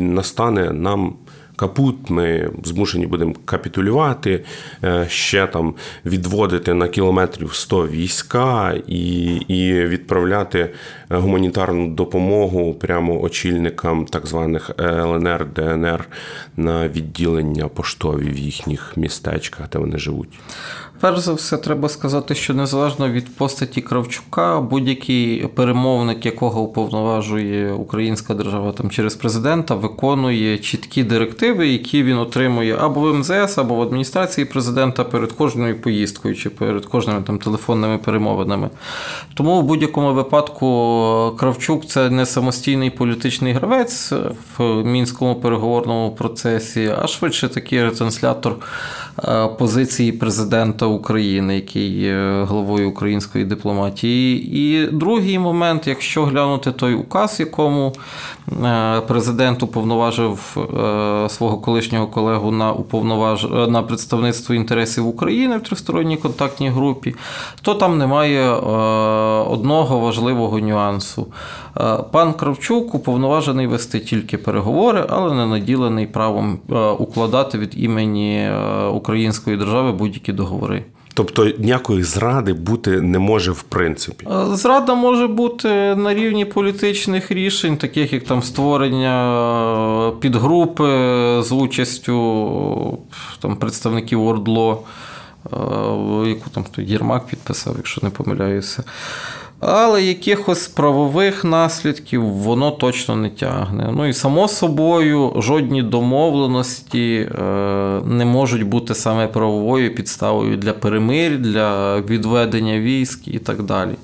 настане 0.00 0.72
нам. 0.72 1.16
Капут, 1.56 2.10
ми 2.10 2.50
змушені 2.64 3.06
будемо 3.06 3.34
капітулювати, 3.44 4.44
е, 4.84 5.06
ще 5.08 5.46
там 5.46 5.74
відводити 6.06 6.74
на 6.74 6.88
кілометрів 6.88 7.54
100 7.54 7.88
війська 7.88 8.74
і 8.86 9.34
і 9.34 9.72
відправляти 9.72 10.70
гуманітарну 11.18 11.88
допомогу 11.88 12.74
прямо 12.74 13.22
очільникам 13.22 14.04
так 14.04 14.26
званих 14.26 14.70
ЛНР, 14.80 15.46
ДНР 15.54 16.08
на 16.56 16.88
відділення 16.88 17.68
поштові 17.68 18.28
в 18.30 18.38
їхніх 18.38 18.96
містечках, 18.96 19.68
де 19.72 19.78
вони 19.78 19.98
живуть. 19.98 20.38
Перш 21.00 21.18
за 21.18 21.32
все, 21.32 21.56
треба 21.56 21.88
сказати, 21.88 22.34
що 22.34 22.54
незалежно 22.54 23.08
від 23.08 23.36
постаті 23.36 23.80
Кравчука, 23.80 24.60
будь-який 24.60 25.46
перемовник, 25.46 26.26
якого 26.26 26.60
уповноважує 26.60 27.72
українська 27.72 28.34
держава 28.34 28.72
там 28.72 28.90
через 28.90 29.14
президента, 29.14 29.74
виконує 29.74 30.58
чіткі 30.58 31.04
директиви, 31.04 31.68
які 31.68 32.02
він 32.02 32.18
отримує 32.18 32.76
або 32.80 33.00
в 33.00 33.14
МЗС, 33.14 33.58
або 33.58 33.74
в 33.74 33.82
адміністрації 33.82 34.44
президента 34.44 35.04
перед 35.04 35.32
кожною 35.32 35.80
поїздкою 35.80 36.34
чи 36.34 36.50
перед 36.50 36.86
кожними 36.86 37.22
там 37.22 37.38
телефонними 37.38 37.98
перемовинами. 37.98 38.70
Тому 39.34 39.60
в 39.60 39.62
будь-якому 39.62 40.12
випадку 40.14 40.66
Кравчук 41.38 41.86
це 41.86 42.10
не 42.10 42.26
самостійний 42.26 42.90
політичний 42.90 43.52
гравець 43.52 44.12
в 44.58 44.84
мінському 44.84 45.34
переговорному 45.34 46.10
процесі, 46.10 46.92
а 47.02 47.06
швидше 47.06 47.48
такий 47.48 47.82
ретранслятор 47.82 48.56
е, 49.24 49.48
позиції 49.58 50.12
президента 50.12 50.86
України, 50.86 51.54
який 51.54 52.00
є 52.00 52.44
главою 52.48 52.90
української 52.90 53.44
дипломатії. 53.44 54.56
І 54.58 54.86
другий 54.86 55.38
момент, 55.38 55.86
якщо 55.86 56.24
глянути 56.24 56.72
той 56.72 56.94
указ, 56.94 57.40
якому 57.40 57.92
президент 59.08 59.62
уповноважив 59.62 60.56
е, 60.56 61.28
свого 61.28 61.58
колишнього 61.58 62.06
колегу 62.06 62.50
на 62.50 62.72
уповноваж... 62.72 63.46
на 63.68 63.82
представництво 63.82 64.54
інтересів 64.54 65.06
України 65.06 65.56
в 65.56 65.62
тристоронній 65.62 66.16
контактній 66.16 66.68
групі, 66.68 67.14
то 67.62 67.74
там 67.74 67.98
немає 67.98 68.52
е, 68.52 68.56
одного 69.50 70.00
важливого 70.00 70.58
нюансу. 70.58 71.26
Пан 72.10 72.32
Кравчук 72.32 72.94
уповноважений 72.94 73.66
вести 73.66 74.00
тільки 74.00 74.38
переговори, 74.38 75.06
але 75.08 75.34
не 75.34 75.46
наділений 75.46 76.06
правом 76.06 76.58
укладати 76.98 77.58
від 77.58 77.82
імені 77.82 78.50
Української 78.92 79.56
держави 79.56 79.92
будь-які 79.92 80.32
договори. 80.32 80.84
Тобто 81.14 81.50
ніякої 81.58 82.02
зради 82.02 82.52
бути 82.52 83.00
не 83.00 83.18
може 83.18 83.52
в 83.52 83.62
принципі. 83.62 84.26
Е, 84.30 84.56
зрада 84.56 84.94
може 84.94 85.26
бути 85.26 85.68
на 85.94 86.14
рівні 86.14 86.44
політичних 86.44 87.30
рішень, 87.30 87.76
таких 87.76 88.12
як 88.12 88.24
там 88.24 88.42
створення 88.42 90.08
е, 90.08 90.12
підгрупи 90.20 90.84
з 91.42 91.52
участю 91.52 92.98
там, 93.40 93.56
представників 93.56 94.26
Ордло, 94.26 94.82
е, 95.52 95.56
яку 96.28 96.50
там 96.50 96.64
Єрмак 96.76 97.26
підписав, 97.26 97.74
якщо 97.76 98.00
не 98.02 98.10
помиляюся. 98.10 98.84
Але 99.66 100.02
якихось 100.02 100.68
правових 100.68 101.44
наслідків 101.44 102.24
воно 102.24 102.70
точно 102.70 103.16
не 103.16 103.30
тягне. 103.30 103.90
Ну 103.96 104.06
і 104.06 104.12
само 104.12 104.48
собою 104.48 105.32
жодні 105.36 105.82
домовленості 105.82 107.14
е, 107.16 107.42
не 108.06 108.24
можуть 108.24 108.62
бути 108.62 108.94
саме 108.94 109.26
правовою 109.26 109.94
підставою 109.94 110.56
для 110.56 110.72
перемир'я, 110.72 111.38
для 111.38 112.00
відведення 112.00 112.80
військ 112.80 113.28
і 113.28 113.38
так 113.38 113.62
далі. 113.62 113.94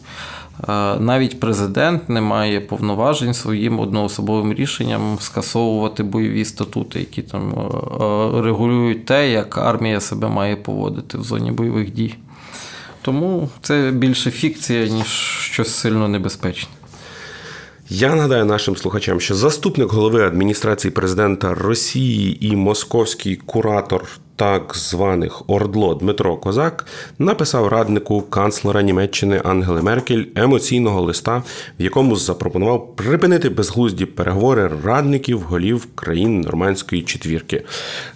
Е, 0.68 1.00
навіть 1.00 1.40
президент 1.40 2.08
не 2.08 2.20
має 2.20 2.60
повноважень 2.60 3.34
своїм 3.34 3.80
одноособовим 3.80 4.54
рішенням 4.54 5.16
скасовувати 5.20 6.02
бойові 6.02 6.44
статути, 6.44 6.98
які 6.98 7.22
там 7.22 7.52
е, 7.52 8.42
регулюють 8.42 9.04
те, 9.06 9.30
як 9.30 9.58
армія 9.58 10.00
себе 10.00 10.28
має 10.28 10.56
поводити 10.56 11.18
в 11.18 11.22
зоні 11.22 11.52
бойових 11.52 11.92
дій. 11.92 12.14
Тому 13.02 13.48
це 13.62 13.90
більше 13.94 14.30
фікція, 14.30 14.88
ніж 14.88 15.06
щось 15.40 15.74
сильно 15.74 16.08
небезпечне. 16.08 16.70
Я 17.92 18.14
нагадаю 18.14 18.44
нашим 18.44 18.76
слухачам, 18.76 19.20
що 19.20 19.34
заступник 19.34 19.92
голови 19.92 20.26
адміністрації 20.26 20.90
президента 20.90 21.54
Росії 21.54 22.46
і 22.46 22.56
московський 22.56 23.36
куратор 23.36 24.08
так 24.36 24.76
званих 24.76 25.50
Ордло 25.50 25.94
Дмитро 25.94 26.36
Козак 26.36 26.86
написав 27.18 27.68
раднику 27.68 28.22
канцлера 28.22 28.82
Німеччини 28.82 29.40
Ангели 29.44 29.82
Меркель 29.82 30.24
емоційного 30.34 31.02
листа, 31.02 31.42
в 31.78 31.82
якому 31.82 32.16
запропонував 32.16 32.96
припинити 32.96 33.48
безглузді 33.48 34.06
переговори 34.06 34.70
радників 34.84 35.40
голів 35.40 35.86
країн 35.94 36.40
нормандської 36.40 37.02
четвірки. 37.02 37.62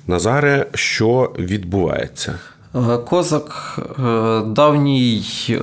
Назаре, 0.07 0.67
що 0.75 1.33
відбувається? 1.39 2.39
Е, 2.75 2.99
Козак 2.99 3.79
е, 3.99 4.03
давній 4.47 5.25
е, 5.51 5.57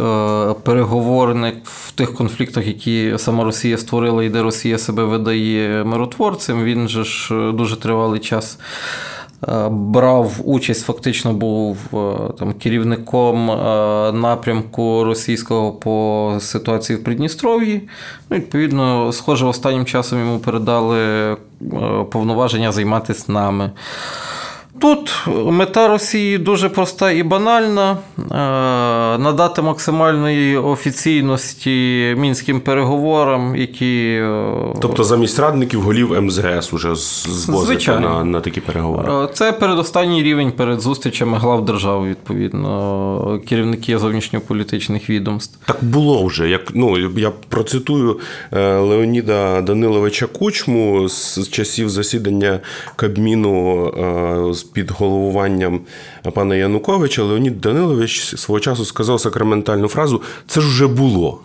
переговорник 0.64 1.56
в 1.64 1.92
тих 1.92 2.14
конфліктах, 2.14 2.68
які 2.68 3.14
сама 3.18 3.44
Росія 3.44 3.78
створила 3.78 4.24
і 4.24 4.30
де 4.30 4.42
Росія 4.42 4.78
себе 4.78 5.04
видає 5.04 5.84
миротворцем. 5.84 6.64
Він 6.64 6.88
же 6.88 7.04
ж 7.04 7.52
дуже 7.52 7.76
тривалий 7.76 8.20
час. 8.20 8.60
Брав 9.70 10.34
участь, 10.44 10.86
фактично 10.86 11.34
був 11.34 11.78
там 12.40 12.54
керівником 12.54 13.46
напрямку 14.22 15.04
російського 15.04 15.72
по 15.72 16.38
ситуації 16.40 17.00
в 17.00 17.04
Придністров'ї. 17.04 17.90
Ну, 18.30 18.38
Відповідно, 18.38 19.12
схоже, 19.12 19.46
останнім 19.46 19.86
часом 19.86 20.20
йому 20.20 20.40
передали 20.40 21.36
повноваження 22.12 22.72
займатися 22.72 23.32
нами. 23.32 23.72
Тут 24.82 25.28
мета 25.28 25.88
Росії 25.88 26.38
дуже 26.38 26.70
проста 26.70 27.12
і 27.12 27.24
банальна: 27.24 27.98
е, 28.18 28.26
надати 29.18 29.62
максимальної 29.62 30.58
офіційності 30.58 32.16
мінським 32.18 32.62
переговорам, 32.62 33.56
які. 33.56 34.20
Е, 34.24 34.76
тобто 34.82 35.04
замість 35.04 35.40
радників 35.40 35.82
голів 35.82 36.22
МЗС 36.22 36.74
уже 36.74 36.96
звозити 36.96 37.92
на, 37.92 38.24
на 38.24 38.42
такі 38.42 38.62
переговори. 38.62 39.14
Е, 39.14 39.30
це 39.34 39.52
передостанній 39.52 40.24
рівень 40.24 40.52
перед 40.52 40.82
зустрічами 40.82 41.38
глав 41.38 41.66
держави, 41.66 42.10
відповідно, 42.10 43.42
керівники 43.50 43.98
зовнішньополітичних 43.98 45.10
відомств. 45.10 45.60
Так 45.66 45.78
було 45.82 46.26
вже. 46.26 46.50
Як 46.50 46.62
ну 46.74 46.98
я 47.20 47.32
процитую 47.50 48.20
Леоніда 48.52 49.62
Даниловича 49.62 50.26
Кучму 50.26 51.10
з 51.10 51.50
часів 51.50 51.90
засідання 51.90 52.60
Кабміну 52.96 53.92
під 54.74 54.92
головуванням 54.92 55.80
пана 56.34 56.56
Януковича 56.56 57.24
Леонід 57.24 57.62
Данилович 57.62 58.36
свого 58.40 58.60
часу 58.60 58.86
сказав 58.86 59.22
сакраментальну 59.22 59.88
фразу: 59.88 60.22
це 60.48 60.62
ж 60.62 60.68
вже 60.68 60.88
було. 60.88 61.40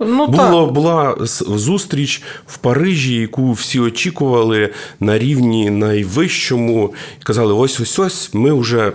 Ну, 0.00 0.26
Було, 0.26 0.66
Була 0.66 1.16
зустріч 1.46 2.22
в 2.46 2.58
Парижі, 2.58 3.14
яку 3.14 3.52
всі 3.52 3.80
очікували 3.80 4.70
на 5.00 5.18
рівні 5.18 5.70
найвищому. 5.70 6.94
Казали: 7.22 7.52
ось 7.52 7.80
ось 7.80 7.98
ось 7.98 8.34
ми 8.34 8.52
вже 8.52 8.92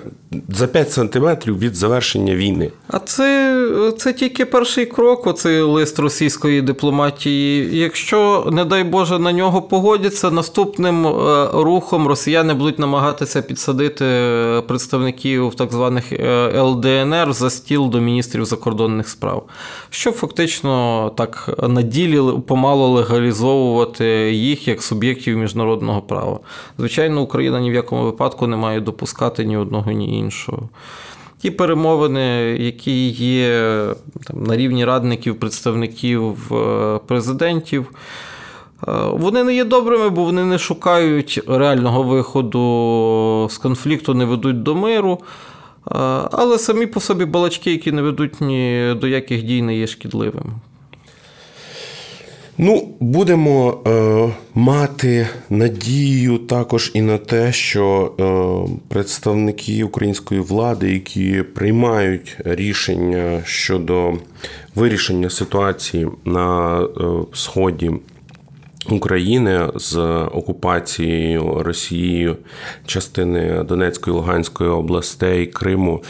за 0.49 0.67
5 0.67 0.91
сантиметрів 0.91 1.59
від 1.59 1.75
завершення 1.75 2.35
війни. 2.35 2.71
А 2.87 2.99
це 2.99 3.57
це 3.97 4.13
тільки 4.13 4.45
перший 4.45 4.85
крок, 4.85 5.27
оцей 5.27 5.61
лист 5.61 5.99
російської 5.99 6.61
дипломатії. 6.61 7.79
Якщо, 7.79 8.49
не 8.51 8.65
дай 8.65 8.83
Боже, 8.83 9.19
на 9.19 9.31
нього 9.31 9.61
погодяться, 9.61 10.31
наступним 10.31 11.07
е, 11.07 11.47
рухом 11.53 12.07
росіяни 12.07 12.53
будуть 12.53 12.79
намагатися 12.79 13.41
підсадити 13.41 14.05
представників 14.67 15.55
так 15.55 15.71
званих 15.71 16.13
е, 16.13 16.61
ЛДНР 16.61 17.33
за 17.33 17.49
стіл 17.49 17.89
до 17.89 17.99
міністрів 17.99 18.45
закордонних 18.45 19.09
справ, 19.09 19.43
щоб 19.89 20.13
фактично 20.13 21.11
так 21.17 21.49
на 21.69 21.81
ділі 21.81 22.21
помало 22.47 22.89
легалізовувати 22.89 24.05
їх 24.31 24.67
як 24.67 24.83
суб'єктів 24.83 25.37
міжнародного 25.37 26.01
права. 26.01 26.39
Звичайно, 26.77 27.21
Україна 27.21 27.59
ні 27.59 27.71
в 27.71 27.73
якому 27.73 28.03
випадку 28.03 28.47
не 28.47 28.55
має 28.55 28.79
допускати 28.79 29.45
ні 29.45 29.57
одного, 29.57 29.91
ні 29.91 30.20
іншого. 30.21 30.69
Ті 31.37 31.51
перемовини, 31.51 32.57
які 32.59 33.09
є 33.09 33.85
там, 34.27 34.43
на 34.43 34.57
рівні 34.57 34.85
радників, 34.85 35.39
представників 35.39 36.53
е, 36.53 36.99
президентів, 37.07 37.91
е, 38.87 38.91
вони 39.13 39.43
не 39.43 39.55
є 39.55 39.65
добрими, 39.65 40.09
бо 40.09 40.23
вони 40.23 40.45
не 40.45 40.57
шукають 40.57 41.41
реального 41.47 42.03
виходу 42.03 43.47
з 43.51 43.57
конфлікту, 43.57 44.13
не 44.13 44.25
ведуть 44.25 44.63
до 44.63 44.75
миру. 44.75 45.19
Е, 45.21 45.93
але 46.31 46.57
самі 46.57 46.85
по 46.85 46.99
собі 46.99 47.25
балачки, 47.25 47.71
які 47.71 47.91
не 47.91 48.01
ведуть 48.01 48.41
ні 48.41 48.95
до 49.01 49.07
яких 49.07 49.43
дій, 49.43 49.61
не 49.61 49.77
є 49.77 49.87
шкідливими. 49.87 50.51
Ну, 52.63 52.87
будемо 52.99 53.81
е, 53.87 54.29
мати 54.55 55.27
надію 55.49 56.37
також 56.37 56.91
і 56.93 57.01
на 57.01 57.17
те, 57.17 57.51
що 57.51 58.13
е, 58.19 58.73
представники 58.87 59.83
української 59.83 60.41
влади, 60.41 60.93
які 60.93 61.43
приймають 61.55 62.37
рішення 62.45 63.41
щодо 63.45 64.13
вирішення 64.75 65.29
ситуації 65.29 66.07
на 66.25 66.81
е, 66.81 66.87
сході 67.33 67.91
України 68.89 69.69
з 69.75 69.97
окупацією 70.31 71.63
Росією 71.63 72.37
частини 72.85 73.63
Донецької 73.63 74.15
Луганської 74.15 74.69
областей 74.69 75.45
Криму 75.45 76.03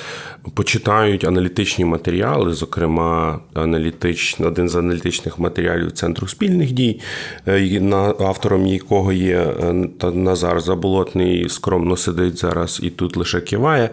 почитають 0.54 1.24
аналітичні 1.24 1.86
матеріали, 1.86 2.54
зокрема, 2.54 3.40
аналітич, 3.54 4.38
один 4.40 4.70
з 4.70 4.76
аналітичних 4.76 5.40
матеріалів 5.40 5.92
Центру 5.92 6.28
спільних 6.28 6.72
дій, 6.72 7.00
е, 7.48 7.82
автором 8.20 8.68
якого 8.68 9.14
є 9.14 9.38
е, 9.38 9.74
Назар 10.14 10.62
Заболотний, 10.62 11.50
скромно 11.50 11.98
сидить 11.98 12.38
зараз 12.38 12.80
і 12.84 12.90
тут 12.90 13.18
лише 13.18 13.42
киває. 13.42 13.90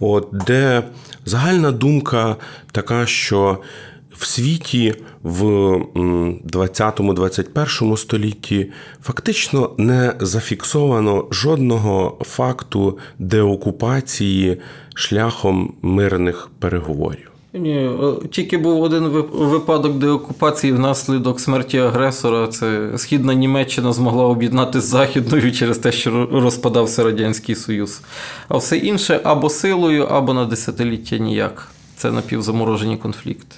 От 0.00 0.28
де 0.46 0.82
загальна 1.24 1.70
думка 1.70 2.36
така, 2.72 3.06
що 3.06 3.58
в 4.20 4.26
світі 4.26 4.94
в 5.22 5.42
20-21 5.42 7.96
столітті 7.96 8.70
фактично 9.02 9.70
не 9.76 10.14
зафіксовано 10.20 11.24
жодного 11.30 12.18
факту 12.20 12.98
деокупації 13.18 14.56
шляхом 14.94 15.74
мирних 15.82 16.50
переговорів. 16.58 17.30
Ні, 17.52 17.76
е, 17.76 17.90
тільки 18.30 18.58
був 18.58 18.82
один 18.82 19.04
випадок 19.32 19.98
деокупації 19.98 20.72
внаслідок 20.72 21.40
смерті 21.40 21.78
агресора. 21.78 22.46
Це 22.46 22.88
східна 22.96 23.34
Німеччина 23.34 23.92
змогла 23.92 24.24
об'єднати 24.24 24.80
з 24.80 24.84
Західною 24.84 25.52
через 25.52 25.78
те, 25.78 25.92
що 25.92 26.28
розпадався 26.32 27.04
Радянський 27.04 27.54
Союз. 27.54 28.00
А 28.48 28.56
все 28.56 28.76
інше 28.76 29.20
або 29.24 29.50
силою, 29.50 30.04
або 30.04 30.34
на 30.34 30.44
десятиліття 30.44 31.18
ніяк. 31.18 31.68
Це 31.96 32.12
напівзаморожені 32.12 32.96
конфлікти. 32.96 33.56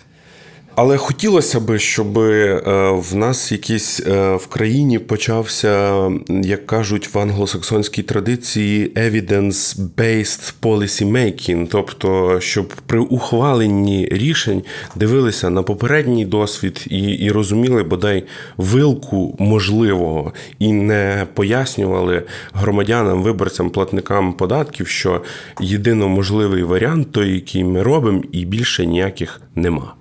Але 0.75 0.97
хотілося 0.97 1.61
б, 1.61 1.79
щоб 1.79 2.19
е, 2.19 2.61
в 2.91 3.17
нас 3.17 3.53
якийсь 3.53 4.01
е, 4.01 4.37
в 4.37 4.47
країні 4.47 4.99
почався, 4.99 6.11
як 6.29 6.67
кажуть 6.67 7.15
в 7.15 7.19
англосаксонській 7.19 8.03
традиції, 8.03 8.93
evidence-based 8.95 10.55
policy 10.63 11.13
making, 11.13 11.69
тобто, 11.71 12.41
щоб 12.41 12.73
при 12.87 12.99
ухваленні 12.99 14.09
рішень 14.13 14.63
дивилися 14.97 15.51
на 15.51 15.63
попередній 15.63 16.25
досвід 16.25 16.85
і 16.91 17.01
і 17.13 17.31
розуміли 17.31 17.83
бодай 17.83 18.25
вилку 18.57 19.37
можливого, 19.39 20.33
і 20.59 20.73
не 20.73 21.27
пояснювали 21.35 22.23
громадянам, 22.53 23.23
виборцям, 23.23 23.71
платникам 23.71 24.33
податків, 24.33 24.89
що 24.89 25.23
єдино 25.61 26.09
можливий 26.09 26.63
варіант 26.63 27.13
той, 27.13 27.35
який 27.35 27.65
ми 27.65 27.83
робимо, 27.83 28.23
і 28.33 28.45
більше 28.45 28.87
ніяких 28.87 29.41
нема. 29.55 29.95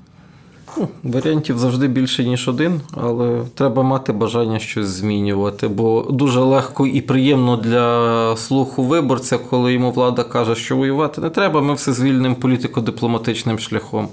Ну, 0.78 0.88
Варіантів 1.04 1.58
завжди 1.58 1.88
більше, 1.88 2.24
ніж 2.24 2.48
один, 2.48 2.82
але 2.94 3.42
треба 3.56 3.84
мати 3.84 4.14
бажання 4.14 4.60
щось 4.60 4.88
змінювати, 4.88 5.68
бо 5.68 6.08
дуже 6.10 6.40
легко 6.40 6.88
і 6.88 7.02
приємно 7.02 7.58
для 7.58 8.38
слуху 8.38 8.84
виборця, 8.84 9.38
коли 9.38 9.74
йому 9.74 9.92
влада 9.92 10.24
каже, 10.24 10.56
що 10.56 10.78
воювати 10.78 11.22
не 11.22 11.30
треба, 11.30 11.62
ми 11.62 11.74
все 11.74 11.94
звільнимо 11.94 12.36
політико-дипломатичним 12.36 13.60
шляхом. 13.60 14.08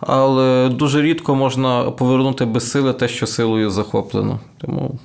Але 0.00 0.68
дуже 0.68 1.02
рідко 1.02 1.34
можна 1.34 1.90
повернути 1.90 2.44
без 2.44 2.70
сили 2.70 2.92
те, 2.92 3.08
що 3.08 3.26
силою 3.26 3.70
захоплено. 3.70 4.40
Тому 4.58 4.98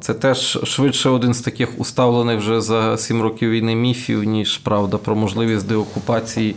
це 0.00 0.14
теж 0.14 0.58
швидше 0.64 1.08
один 1.08 1.34
з 1.34 1.40
таких 1.40 1.80
уставлених 1.80 2.38
вже 2.38 2.60
за 2.60 2.96
сім 2.96 3.22
років 3.22 3.50
війни 3.50 3.74
міфів, 3.74 4.24
ніж 4.24 4.58
правда 4.58 4.98
про 4.98 5.16
можливість 5.16 5.68
деокупації 5.68 6.56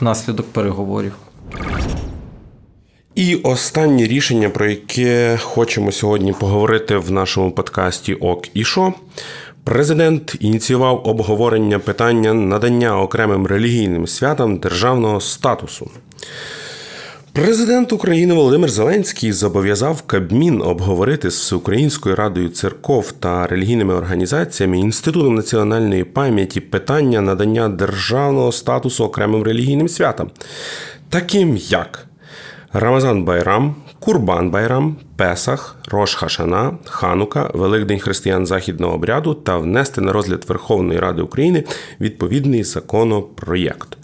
внаслідок 0.00 0.46
переговорів. 0.52 1.12
І 3.14 3.34
останнє 3.36 4.06
рішення, 4.06 4.50
про 4.50 4.66
яке 4.66 5.38
хочемо 5.42 5.92
сьогодні 5.92 6.32
поговорити 6.32 6.96
в 6.96 7.10
нашому 7.10 7.50
подкасті 7.50 8.14
Ок 8.14 8.48
і 8.54 8.64
Шо. 8.64 8.92
Президент 9.64 10.36
ініціював 10.40 11.02
обговорення 11.04 11.78
питання 11.78 12.34
надання 12.34 13.00
окремим 13.00 13.46
релігійним 13.46 14.06
святам 14.06 14.58
державного 14.58 15.20
статусу. 15.20 15.90
Президент 17.32 17.92
України 17.92 18.34
Володимир 18.34 18.70
Зеленський 18.70 19.32
зобов'язав 19.32 20.02
Кабмін 20.02 20.62
обговорити 20.62 21.30
з 21.30 21.40
Всеукраїнською 21.40 22.16
радою 22.16 22.48
церков 22.48 23.12
та 23.12 23.46
релігійними 23.46 23.94
організаціями 23.94 24.78
Інститутом 24.78 25.34
національної 25.34 26.04
пам'яті 26.04 26.60
питання 26.60 27.20
надання 27.20 27.68
державного 27.68 28.52
статусу 28.52 29.04
окремим 29.04 29.42
релігійним 29.42 29.88
святам, 29.88 30.30
таким 31.14 31.56
як 31.56 32.06
Рамазан 32.72 33.24
Байрам, 33.24 33.74
Курбан 34.00 34.50
Байрам, 34.50 34.96
Песах, 35.16 35.76
Рош 35.88 36.14
Хашана, 36.14 36.78
Ханука, 36.84 37.50
Великдень 37.54 37.98
християн 37.98 38.46
західного 38.46 38.94
обряду 38.94 39.34
та 39.34 39.58
внести 39.58 40.00
на 40.00 40.12
розгляд 40.12 40.44
Верховної 40.48 40.98
Ради 40.98 41.22
України 41.22 41.64
відповідний 42.00 42.64
законопроєкт. 42.64 43.96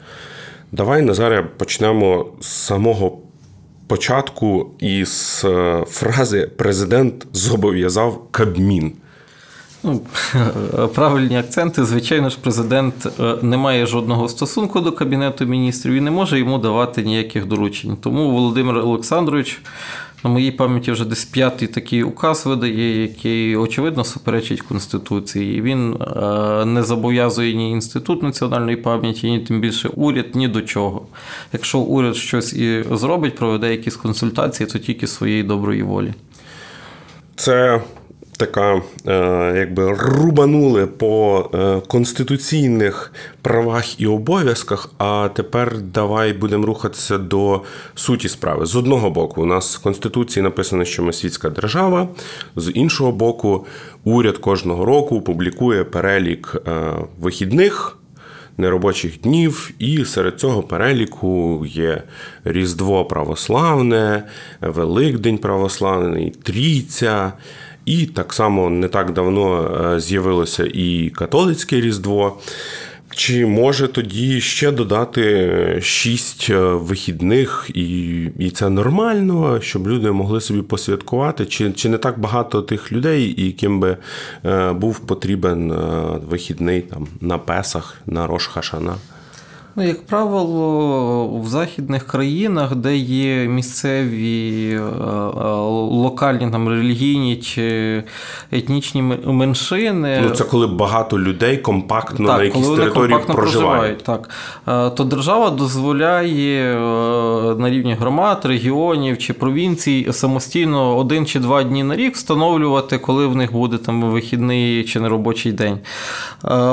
Давай 0.72 1.02
Назаре 1.02 1.42
почнемо 1.42 2.26
з 2.40 2.46
самого 2.46 3.18
початку 3.86 4.70
із 4.78 5.42
е, 5.44 5.84
фрази 5.88 6.50
Президент 6.56 7.26
зобов'язав 7.32 8.22
Кабмін. 8.30 8.92
Ну, 9.82 10.00
Правильні 10.94 11.38
акценти. 11.38 11.84
Звичайно 11.84 12.30
ж, 12.30 12.38
президент 12.40 13.20
е, 13.20 13.36
не 13.42 13.56
має 13.56 13.86
жодного 13.86 14.28
стосунку 14.28 14.80
до 14.80 14.92
Кабінету 14.92 15.44
міністрів 15.46 15.94
і 15.94 16.00
не 16.00 16.10
може 16.10 16.38
йому 16.38 16.58
давати 16.58 17.02
ніяких 17.02 17.46
доручень. 17.46 17.96
Тому 17.96 18.30
Володимир 18.30 18.76
Олександрович, 18.76 19.60
на 20.24 20.30
моїй 20.30 20.50
пам'яті, 20.50 20.92
вже 20.92 21.04
десь 21.04 21.24
п'ятий 21.24 21.68
такий 21.68 22.02
указ 22.02 22.46
видає, 22.46 23.02
який, 23.02 23.56
очевидно, 23.56 24.04
суперечить 24.04 24.62
Конституції. 24.62 25.62
Він 25.62 25.94
е, 25.94 26.64
не 26.64 26.82
зобов'язує 26.82 27.54
ні 27.54 27.70
інститут 27.70 28.22
національної 28.22 28.76
пам'яті, 28.76 29.30
ні 29.30 29.38
тим 29.38 29.60
більше 29.60 29.88
уряд, 29.88 30.26
ні 30.34 30.48
до 30.48 30.60
чого. 30.62 31.02
Якщо 31.52 31.78
уряд 31.78 32.16
щось 32.16 32.52
і 32.52 32.84
зробить, 32.92 33.36
проведе 33.36 33.70
якісь 33.70 33.96
консультації, 33.96 34.66
то 34.66 34.78
тільки 34.78 35.06
своєї 35.06 35.42
доброї 35.42 35.82
волі. 35.82 36.14
Це 37.36 37.80
така, 38.40 38.82
е, 39.06 39.52
якби 39.56 39.92
рубанули 39.92 40.86
по 40.86 41.44
е, 41.54 41.80
конституційних 41.88 43.12
правах 43.42 44.00
і 44.00 44.06
обов'язках. 44.06 44.90
А 44.98 45.28
тепер 45.34 45.78
давай 45.80 46.32
будемо 46.32 46.66
рухатися 46.66 47.18
до 47.18 47.62
суті 47.94 48.28
справи. 48.28 48.66
З 48.66 48.76
одного 48.76 49.10
боку, 49.10 49.42
у 49.42 49.46
нас 49.46 49.76
в 49.76 49.82
Конституції 49.82 50.42
написано, 50.42 50.84
що 50.84 51.02
ми 51.02 51.12
світська 51.12 51.50
держава, 51.50 52.08
з 52.56 52.70
іншого 52.74 53.12
боку, 53.12 53.66
уряд 54.04 54.38
кожного 54.38 54.84
року 54.84 55.20
публікує 55.20 55.84
перелік 55.84 56.56
е, 56.66 56.92
вихідних. 57.20 57.96
Неробочих 58.58 59.20
днів, 59.20 59.70
і 59.78 60.04
серед 60.04 60.40
цього 60.40 60.62
переліку 60.62 61.64
є 61.68 62.02
Різдво 62.44 63.04
православне, 63.04 64.22
Великдень 64.60 65.38
православний, 65.38 66.30
Трійця, 66.42 67.32
і 67.84 68.06
так 68.06 68.32
само 68.32 68.70
не 68.70 68.88
так 68.88 69.12
давно 69.12 69.70
е, 69.94 70.00
з'явилося 70.00 70.70
і 70.74 71.10
католицьке 71.10 71.80
Різдво. 71.80 72.38
Чи 73.14 73.46
може 73.46 73.88
тоді 73.88 74.40
ще 74.40 74.70
додати 74.70 75.78
шість 75.82 76.46
е, 76.50 76.58
вихідних, 76.58 77.70
і 77.74 78.22
і 78.38 78.50
це 78.50 78.68
нормально, 78.68 79.60
щоб 79.60 79.88
люди 79.88 80.10
могли 80.10 80.40
собі 80.40 80.62
посвяткувати? 80.62 81.46
Чи 81.46 81.72
чи 81.72 81.88
не 81.88 81.98
так 81.98 82.20
багато 82.20 82.62
тих 82.62 82.92
людей, 82.92 83.34
яким 83.46 83.80
би 83.80 83.96
е, 84.44 84.72
був 84.72 84.98
потрібен 84.98 85.72
вихідний 86.28 86.80
там 86.80 87.08
на 87.20 87.38
Песах, 87.38 87.96
на 88.06 88.26
Рош 88.26 88.46
Хашана? 88.46 88.94
Ну, 89.76 89.86
як 89.86 90.06
правило, 90.06 91.40
в 91.44 91.48
західних 91.48 92.06
країнах, 92.06 92.74
де 92.74 92.96
є 92.96 93.48
місцеві 93.48 94.70
е, 94.72 94.80
е, 94.80 95.42
локальні 95.90 96.50
там 96.50 96.68
релігійні 96.68 97.36
чи 97.36 98.04
етнічні 98.52 99.02
меншини, 99.26 100.20
ну 100.22 100.30
це 100.30 100.44
коли 100.44 100.66
багато 100.66 101.18
людей 101.18 101.56
компактно 101.56 102.26
так, 102.26 102.38
на 102.38 102.44
якійсь 102.44 102.64
коли 102.64 102.78
території 102.78 103.10
компактно 103.10 103.34
проживають. 103.34 104.02
Так 104.02 104.30
е, 104.68 104.90
то 104.90 105.04
держава 105.04 105.50
дозволяє 105.50 106.74
на 107.58 107.70
рівні 107.70 107.94
громад, 107.94 108.40
регіонів 108.44 109.18
чи 109.18 109.32
провінцій 109.32 110.08
самостійно 110.10 110.96
один 110.96 111.26
чи 111.26 111.38
два 111.38 111.62
дні 111.62 111.84
на 111.84 111.96
рік 111.96 112.14
встановлювати, 112.14 112.98
коли 112.98 113.26
в 113.26 113.36
них 113.36 113.52
буде 113.52 113.78
там 113.78 114.02
вихідний 114.02 114.84
чи 114.84 115.00
неробочий 115.00 115.52
день. 115.52 115.78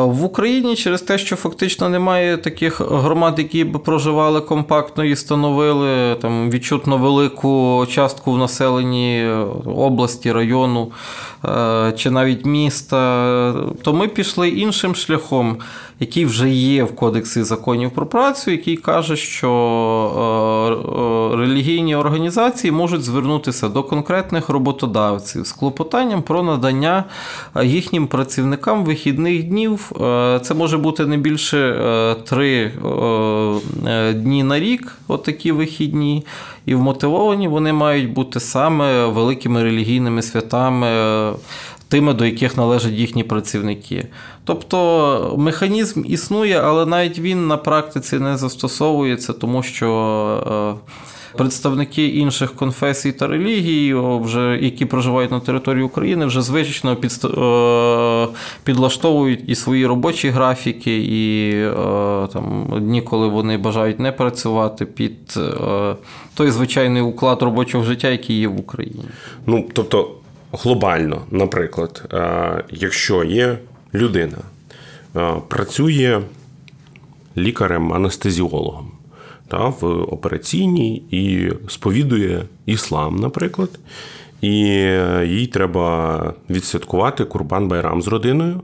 В 0.05 0.23
Україні 0.23 0.75
через 0.75 1.01
те, 1.01 1.17
що 1.17 1.35
фактично 1.35 1.89
немає 1.89 2.37
таких 2.37 2.81
громад, 2.91 3.39
які 3.39 3.63
б 3.63 3.83
проживали 3.83 4.41
компактно 4.41 5.03
і 5.03 5.15
становили 5.15 6.15
там 6.15 6.49
відчутно 6.49 6.97
велику 6.97 7.85
частку 7.89 8.31
в 8.31 8.37
населенні 8.37 9.29
області, 9.65 10.31
району 10.31 10.91
е, 11.45 11.93
чи 11.97 12.11
навіть 12.11 12.45
міста, 12.45 13.53
то 13.81 13.93
ми 13.93 14.07
пішли 14.07 14.49
іншим 14.49 14.95
шляхом, 14.95 15.57
який 15.99 16.25
вже 16.25 16.49
є 16.49 16.83
в 16.83 16.95
Кодексі 16.95 17.43
законів 17.43 17.91
про 17.91 18.05
працю, 18.05 18.51
який 18.51 18.77
каже, 18.77 19.15
що 19.15 19.51
е, 20.17 21.33
е, 21.33 21.37
релігійні 21.37 21.95
організації 21.95 22.71
можуть 22.71 23.03
звернутися 23.03 23.69
до 23.69 23.83
конкретних 23.83 24.49
роботодавців 24.49 25.47
з 25.47 25.51
клопотанням 25.51 26.21
про 26.21 26.43
надання 26.43 27.03
їхнім 27.63 28.07
працівникам 28.07 28.85
вихідних 28.85 29.43
днів. 29.43 29.91
Це 30.41 30.53
може 30.55 30.77
бути 30.77 31.05
не 31.05 31.17
більше 31.17 32.15
три 32.25 32.71
Е, 33.87 34.13
дні 34.13 34.43
на 34.43 34.59
рік, 34.59 34.97
отакі 35.07 35.51
вихідні, 35.51 36.25
і 36.65 36.75
вмотивовані 36.75 37.47
вони 37.47 37.73
мають 37.73 38.13
бути 38.13 38.39
саме 38.39 39.05
великими 39.05 39.63
релігійними 39.63 40.21
святами. 40.21 40.87
Тими, 41.89 42.13
до 42.13 42.25
яких 42.25 42.57
належать 42.57 42.93
їхні 42.93 43.23
працівники. 43.23 44.07
Тобто 44.47 45.35
механізм 45.37 46.03
існує, 46.07 46.61
але 46.61 46.85
навіть 46.85 47.19
він 47.19 47.47
на 47.47 47.57
практиці 47.57 48.19
не 48.19 48.37
застосовується, 48.37 49.33
тому 49.33 49.63
що 49.63 50.77
е, 51.33 51.37
представники 51.37 52.07
інших 52.07 52.53
конфесій 52.53 53.11
та 53.11 53.27
релігій, 53.27 53.93
вже 54.23 54.59
які 54.61 54.85
проживають 54.85 55.31
на 55.31 55.39
території 55.39 55.83
України, 55.83 56.25
вже 56.25 56.41
звично 56.41 56.95
під, 56.95 57.11
е, 57.25 58.27
підлаштовують 58.63 59.43
і 59.47 59.55
свої 59.55 59.85
робочі 59.85 60.29
графіки, 60.29 60.97
і 60.97 61.51
е, 61.51 61.73
там 62.33 62.67
дні, 62.79 63.01
коли 63.01 63.27
вони 63.27 63.57
бажають 63.57 63.99
не 63.99 64.11
працювати 64.11 64.85
під 64.85 65.39
той 66.33 66.51
звичайний 66.51 67.01
уклад 67.01 67.41
робочого 67.41 67.83
життя, 67.83 68.09
який 68.09 68.39
є 68.39 68.47
в 68.47 68.59
Україні. 68.59 69.03
Ну 69.45 69.65
тобто 69.73 70.11
глобально, 70.51 71.21
наприклад, 71.31 72.13
якщо 72.71 73.23
є 73.23 73.57
людина, 73.97 74.37
працює 75.47 76.21
лікарем-анестезіологом 77.37 78.85
та, 79.47 79.57
в 79.57 79.85
операційній 79.85 81.03
і 81.11 81.51
сповідує 81.67 82.43
іслам, 82.65 83.15
наприклад. 83.15 83.69
І 84.41 84.51
їй 85.25 85.47
треба 85.53 86.33
відсвяткувати 86.49 87.25
Курбан 87.25 87.67
Байрам 87.67 88.01
з 88.01 88.07
родиною. 88.07 88.61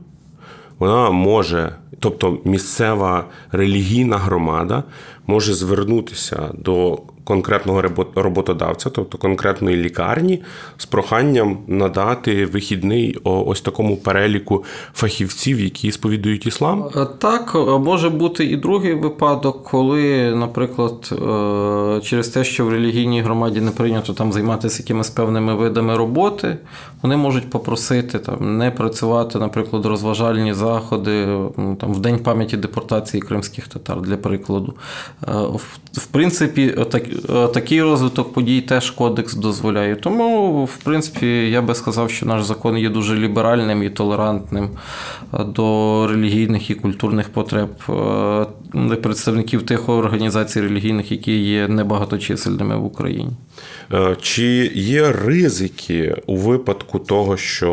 Вона 0.78 1.10
може, 1.10 1.74
тобто 2.00 2.38
місцева 2.44 3.24
релігійна 3.52 4.18
громада 4.18 4.82
може 5.26 5.54
звернутися 5.54 6.50
до 6.54 6.98
конкретного 7.24 7.82
роботодавця, 8.14 8.90
тобто 8.90 9.18
конкретної 9.18 9.76
лікарні, 9.76 10.42
з 10.76 10.86
проханням 10.86 11.58
надати 11.66 12.46
вихідний 12.46 13.18
ось 13.24 13.60
такому 13.60 13.96
переліку 13.96 14.64
фахівців, 14.94 15.60
які 15.60 15.92
сповідують 15.92 16.46
іслам? 16.46 16.90
Е, 16.96 17.06
так, 17.18 17.54
може 17.80 18.10
бути 18.10 18.44
і 18.44 18.56
другий 18.56 18.94
випадок, 18.94 19.62
коли, 19.62 20.34
наприклад, 20.36 21.10
е, 21.12 22.00
через 22.00 22.28
те, 22.28 22.44
що 22.44 22.64
в 22.66 22.68
релігійній 22.68 23.22
громаді 23.22 23.60
не 23.60 23.70
прийнято 23.70 24.12
там 24.12 24.32
займатися 24.32 24.82
якимись 24.82 25.10
певними 25.10 25.54
видами 25.54 25.96
роботи, 25.96 26.56
вони 27.02 27.16
можуть 27.16 27.50
попросити 27.50 28.18
там 28.18 28.58
не 28.58 28.70
працювати, 28.70 29.38
наприклад, 29.38 29.86
розважальні 29.86 30.54
заходи 30.54 31.26
там 31.80 31.94
в 31.94 32.00
день 32.00 32.18
пам'яті 32.18 32.56
депортації 32.56 33.20
кримських 33.20 33.68
татар, 33.68 34.00
для 34.00 34.16
прикладу. 34.16 34.74
Е, 35.28 35.32
в 35.92 36.06
принципі, 36.06 36.74
так. 36.90 37.02
Е, 37.30 37.48
такий 37.48 37.82
розвиток 37.82 38.32
подій 38.32 38.60
теж 38.60 38.90
кодекс 38.90 39.34
дозволяє. 39.34 39.96
Тому, 39.96 40.64
в 40.64 40.76
принципі, 40.76 41.26
я 41.50 41.62
би 41.62 41.74
сказав, 41.74 42.10
що 42.10 42.26
наш 42.26 42.44
закон 42.44 42.78
є 42.78 42.88
дуже 42.88 43.14
ліберальним 43.14 43.82
і 43.82 43.90
толерантним 43.90 44.70
е, 45.34 45.44
до 45.44 46.06
релігійних 46.10 46.70
і 46.70 46.74
культурних 46.74 47.28
потреб 47.28 47.70
представників 49.02 49.62
тих 49.62 49.88
організацій 49.88 50.60
релігійних, 50.60 51.12
які 51.12 51.38
є 51.38 51.68
небагаточисельними 51.68 52.76
в 52.76 52.84
Україні. 52.84 53.30
Чи 54.20 54.70
є 54.74 55.12
ризики 55.12 56.16
у 56.26 56.36
випадку 56.36 56.98
того, 56.98 57.36
що 57.36 57.70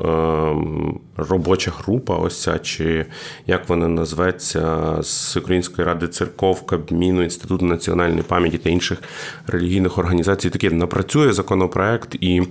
ем, 0.00 1.00
робоча 1.16 1.72
група, 1.78 2.16
ось 2.16 2.42
ця, 2.42 2.58
чи 2.58 3.06
як 3.46 3.68
вона 3.68 3.88
назветься, 3.88 4.96
з 5.02 5.36
Української 5.36 5.86
ради 5.86 6.08
церков, 6.08 6.66
Кабміну, 6.66 7.22
Інституту 7.22 7.64
національної 7.64 8.22
пам'яті 8.22 8.58
та 8.58 8.70
інших 8.70 9.02
релігійних 9.46 9.98
організацій 9.98 10.50
таке 10.50 10.70
напрацює 10.70 11.32
законопроект 11.32 12.14
і. 12.20 12.42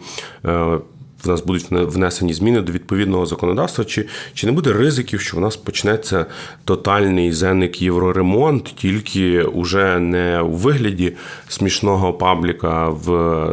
В 1.23 1.29
нас 1.29 1.43
будуть 1.43 1.65
внесені 1.71 2.33
зміни 2.33 2.61
до 2.61 2.71
відповідного 2.71 3.25
законодавства, 3.25 3.85
чи 3.85 4.05
чи 4.33 4.47
не 4.47 4.53
буде 4.53 4.73
ризиків, 4.73 5.21
що 5.21 5.37
в 5.37 5.39
нас 5.39 5.57
почнеться 5.57 6.25
тотальний 6.65 7.31
зеник 7.31 7.81
євроремонт, 7.81 8.63
тільки 8.63 9.43
уже 9.43 9.99
не 9.99 10.41
у 10.41 10.51
вигляді 10.51 11.13
смішного 11.47 12.13
пабліка 12.13 12.89
в 12.89 13.07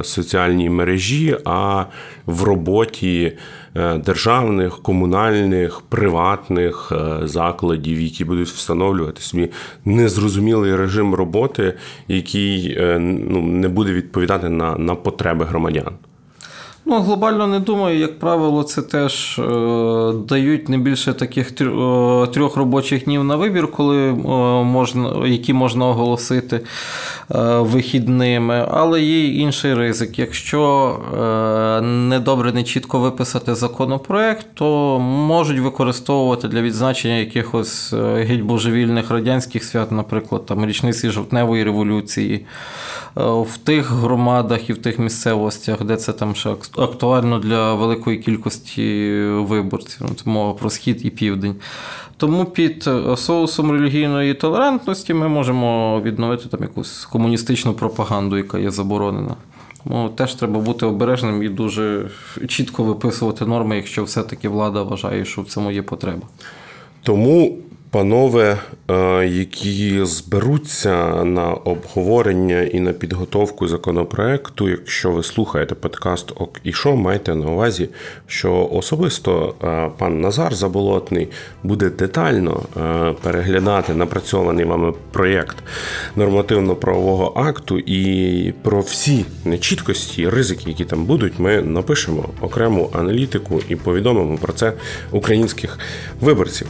соціальній 0.04 0.70
мережі, 0.70 1.36
а 1.44 1.84
в 2.26 2.42
роботі 2.42 3.32
Е, 3.76 3.98
державних, 3.98 4.82
комунальних, 4.82 5.80
приватних 5.80 6.92
е, 6.92 7.26
закладів, 7.26 8.00
які 8.00 8.24
будуть 8.24 8.48
встановлювати 8.48 9.20
собі 9.20 9.48
незрозумілий 9.84 10.76
режим 10.76 11.14
роботи, 11.14 11.74
який 12.08 12.76
е, 12.78 12.98
ну, 12.98 13.42
не 13.42 13.68
буде 13.68 13.92
відповідати 13.92 14.48
на, 14.48 14.76
на 14.76 14.94
потреби 14.94 15.44
громадян. 15.44 15.92
Ну, 16.91 17.01
глобально 17.01 17.47
не 17.47 17.61
думаю, 17.61 17.99
як 17.99 18.18
правило, 18.18 18.62
це 18.62 18.82
теж 18.82 19.38
е, 19.38 19.43
дають 20.28 20.68
не 20.68 20.78
більше 20.78 21.12
таких 21.12 21.51
трьох, 21.51 22.57
е, 22.57 22.59
робочих 22.59 23.05
днів 23.05 23.24
на 23.24 23.36
вибір, 23.36 23.72
коли 23.72 24.09
е, 24.09 24.14
можна, 24.64 25.26
які 25.26 25.53
можна 25.53 25.86
оголосити 25.86 26.57
е, 26.57 27.59
вихідними. 27.59 28.66
Але 28.70 29.03
є 29.03 29.26
інший 29.26 29.74
ризик. 29.74 30.18
Якщо 30.18 30.97
е, 31.14 31.80
недобре, 31.80 32.53
не 32.53 32.64
чітко 32.64 32.99
виписати 32.99 33.55
законопроект, 33.55 34.47
то 34.55 34.99
можуть 35.01 35.59
використовувати 35.59 36.49
для 36.49 36.62
відзначення 36.62 37.16
якихось 37.16 37.93
е, 37.93 38.24
геть 38.24 38.43
божевільних 38.43 39.11
радянських 39.11 39.64
свят, 39.64 39.93
наприклад, 39.93 40.47
там 40.47 40.66
річниці 40.66 41.11
жовтневої 41.11 41.64
революції. 41.64 42.47
В 43.16 43.59
тих 43.64 43.91
громадах 43.91 44.70
і 44.70 44.72
в 44.72 44.78
тих 44.78 44.99
місцевостях, 44.99 45.84
де 45.84 45.97
це 45.97 46.12
там 46.12 46.34
ще 46.34 46.51
актуально 46.80 47.38
для 47.38 47.74
великої 47.74 48.18
кількості 48.18 49.12
виборців. 49.22 50.06
Це 50.16 50.30
мова 50.30 50.54
про 50.54 50.70
схід 50.70 51.00
і 51.04 51.10
південь. 51.10 51.54
Тому 52.16 52.44
під 52.44 52.88
соусом 53.16 53.72
релігійної 53.72 54.34
толерантності 54.34 55.14
ми 55.14 55.28
можемо 55.28 56.00
відновити 56.00 56.48
там 56.48 56.62
якусь 56.62 57.04
комуністичну 57.04 57.72
пропаганду, 57.72 58.36
яка 58.36 58.58
є 58.58 58.70
заборонена. 58.70 59.34
Ну, 59.84 60.08
теж 60.08 60.34
треба 60.34 60.60
бути 60.60 60.86
обережним 60.86 61.42
і 61.42 61.48
дуже 61.48 62.10
чітко 62.48 62.84
виписувати 62.84 63.46
норми, 63.46 63.76
якщо 63.76 64.04
все-таки 64.04 64.48
влада 64.48 64.82
вважає, 64.82 65.24
що 65.24 65.42
в 65.42 65.46
цьому 65.46 65.70
є 65.70 65.82
потреба. 65.82 66.22
Тому 67.02 67.58
Панове, 67.91 68.59
е, 68.91 69.26
які 69.26 70.05
зберуться 70.05 71.24
на 71.24 71.51
обговорення 71.51 72.62
і 72.62 72.80
на 72.80 72.93
підготовку 72.93 73.68
законопроекту, 73.68 74.68
якщо 74.68 75.11
ви 75.11 75.22
слухаєте 75.22 75.74
подкаст 75.74 76.32
ОК 76.36 76.61
і 76.64 76.72
що, 76.72 76.97
майте 76.97 77.34
на 77.34 77.47
увазі, 77.47 77.88
що 78.26 78.68
особисто 78.72 79.55
е, 79.64 79.91
пан 79.99 80.20
Назар 80.20 80.55
Заболотний 80.55 81.28
буде 81.62 81.91
детально 81.91 82.62
е, 82.76 83.14
переглядати 83.22 83.95
напрацьований 83.95 84.64
вами 84.64 84.93
проєкт 85.12 85.57
нормативно-правового 86.16 87.32
акту, 87.36 87.78
і 87.78 88.55
про 88.62 88.80
всі 88.80 89.24
нечіткості, 89.45 90.28
ризики, 90.28 90.64
які 90.66 90.84
там 90.84 91.05
будуть, 91.05 91.38
ми 91.38 91.62
напишемо 91.62 92.28
окрему 92.41 92.91
аналітику 92.93 93.61
і 93.68 93.76
повідомимо 93.76 94.38
про 94.38 94.53
це 94.53 94.72
українських 95.11 95.78
виборців. 96.20 96.66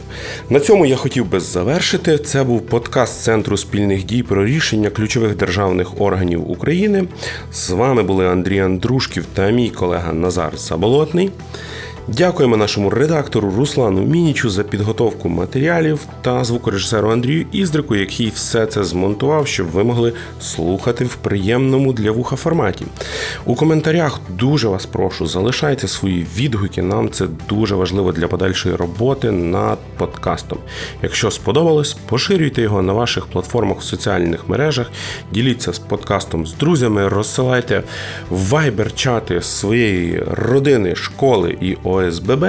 На 0.49 0.59
цьому 0.59 0.85
я 0.85 0.95
хотів 0.95 1.10
хотів 1.11 1.29
би 1.29 1.39
завершити. 1.39 2.17
Це 2.17 2.43
був 2.43 2.61
подкаст 2.61 3.21
Центру 3.23 3.57
спільних 3.57 4.03
дій 4.03 4.23
про 4.23 4.45
рішення 4.45 4.89
ключових 4.89 5.35
державних 5.35 6.01
органів 6.01 6.51
України. 6.51 7.03
З 7.53 7.69
вами 7.69 8.03
були 8.03 8.27
Андрій 8.27 8.59
Андрушків 8.59 9.25
та 9.33 9.49
мій 9.49 9.69
колега 9.69 10.13
Назар 10.13 10.57
Заболотний. 10.57 11.31
Дякуємо 12.07 12.57
нашому 12.57 12.89
редактору 12.89 13.53
Руслану 13.57 14.01
Мінічу 14.01 14.49
за 14.49 14.63
підготовку 14.63 15.29
матеріалів 15.29 15.99
та 16.21 16.43
звукорежисеру 16.43 17.11
Андрію 17.11 17.45
Іздрику, 17.51 17.95
який 17.95 18.29
все 18.29 18.65
це 18.65 18.83
змонтував, 18.83 19.47
щоб 19.47 19.67
ви 19.67 19.83
могли 19.83 20.13
слухати 20.41 21.05
в 21.05 21.15
приємному 21.15 21.93
для 21.93 22.11
вуха 22.11 22.35
форматі. 22.35 22.85
У 23.45 23.55
коментарях 23.55 24.19
дуже 24.29 24.67
вас 24.67 24.85
прошу, 24.85 25.27
залишайте 25.27 25.87
свої 25.87 26.27
відгуки. 26.35 26.81
Нам 26.81 27.09
це 27.09 27.25
дуже 27.49 27.75
важливо 27.75 28.11
для 28.11 28.27
подальшої 28.27 28.75
роботи 28.75 29.31
над 29.31 29.77
подкастом. 29.97 30.57
Якщо 31.03 31.31
сподобалось, 31.31 31.93
поширюйте 31.93 32.61
його 32.61 32.81
на 32.81 32.93
ваших 32.93 33.25
платформах 33.25 33.79
в 33.79 33.83
соціальних 33.83 34.49
мережах, 34.49 34.91
діліться 35.31 35.73
з 35.73 35.79
подкастом 35.79 36.47
з 36.47 36.53
друзями, 36.53 37.07
розсилайте 37.07 37.83
в 38.29 38.53
Viber 38.53 38.95
чати 38.95 39.41
своєї 39.41 40.23
родини, 40.27 40.95
школи 40.95 41.57
і 41.61 41.77
ОСББ. 41.91 42.45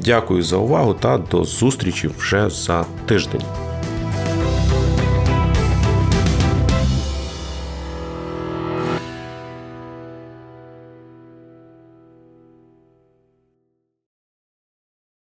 Дякую 0.00 0.42
за 0.42 0.56
увагу 0.56 0.94
та 0.94 1.18
до 1.18 1.44
зустрічі 1.44 2.10
вже 2.18 2.50
за 2.50 2.84
тиждень. 3.06 3.42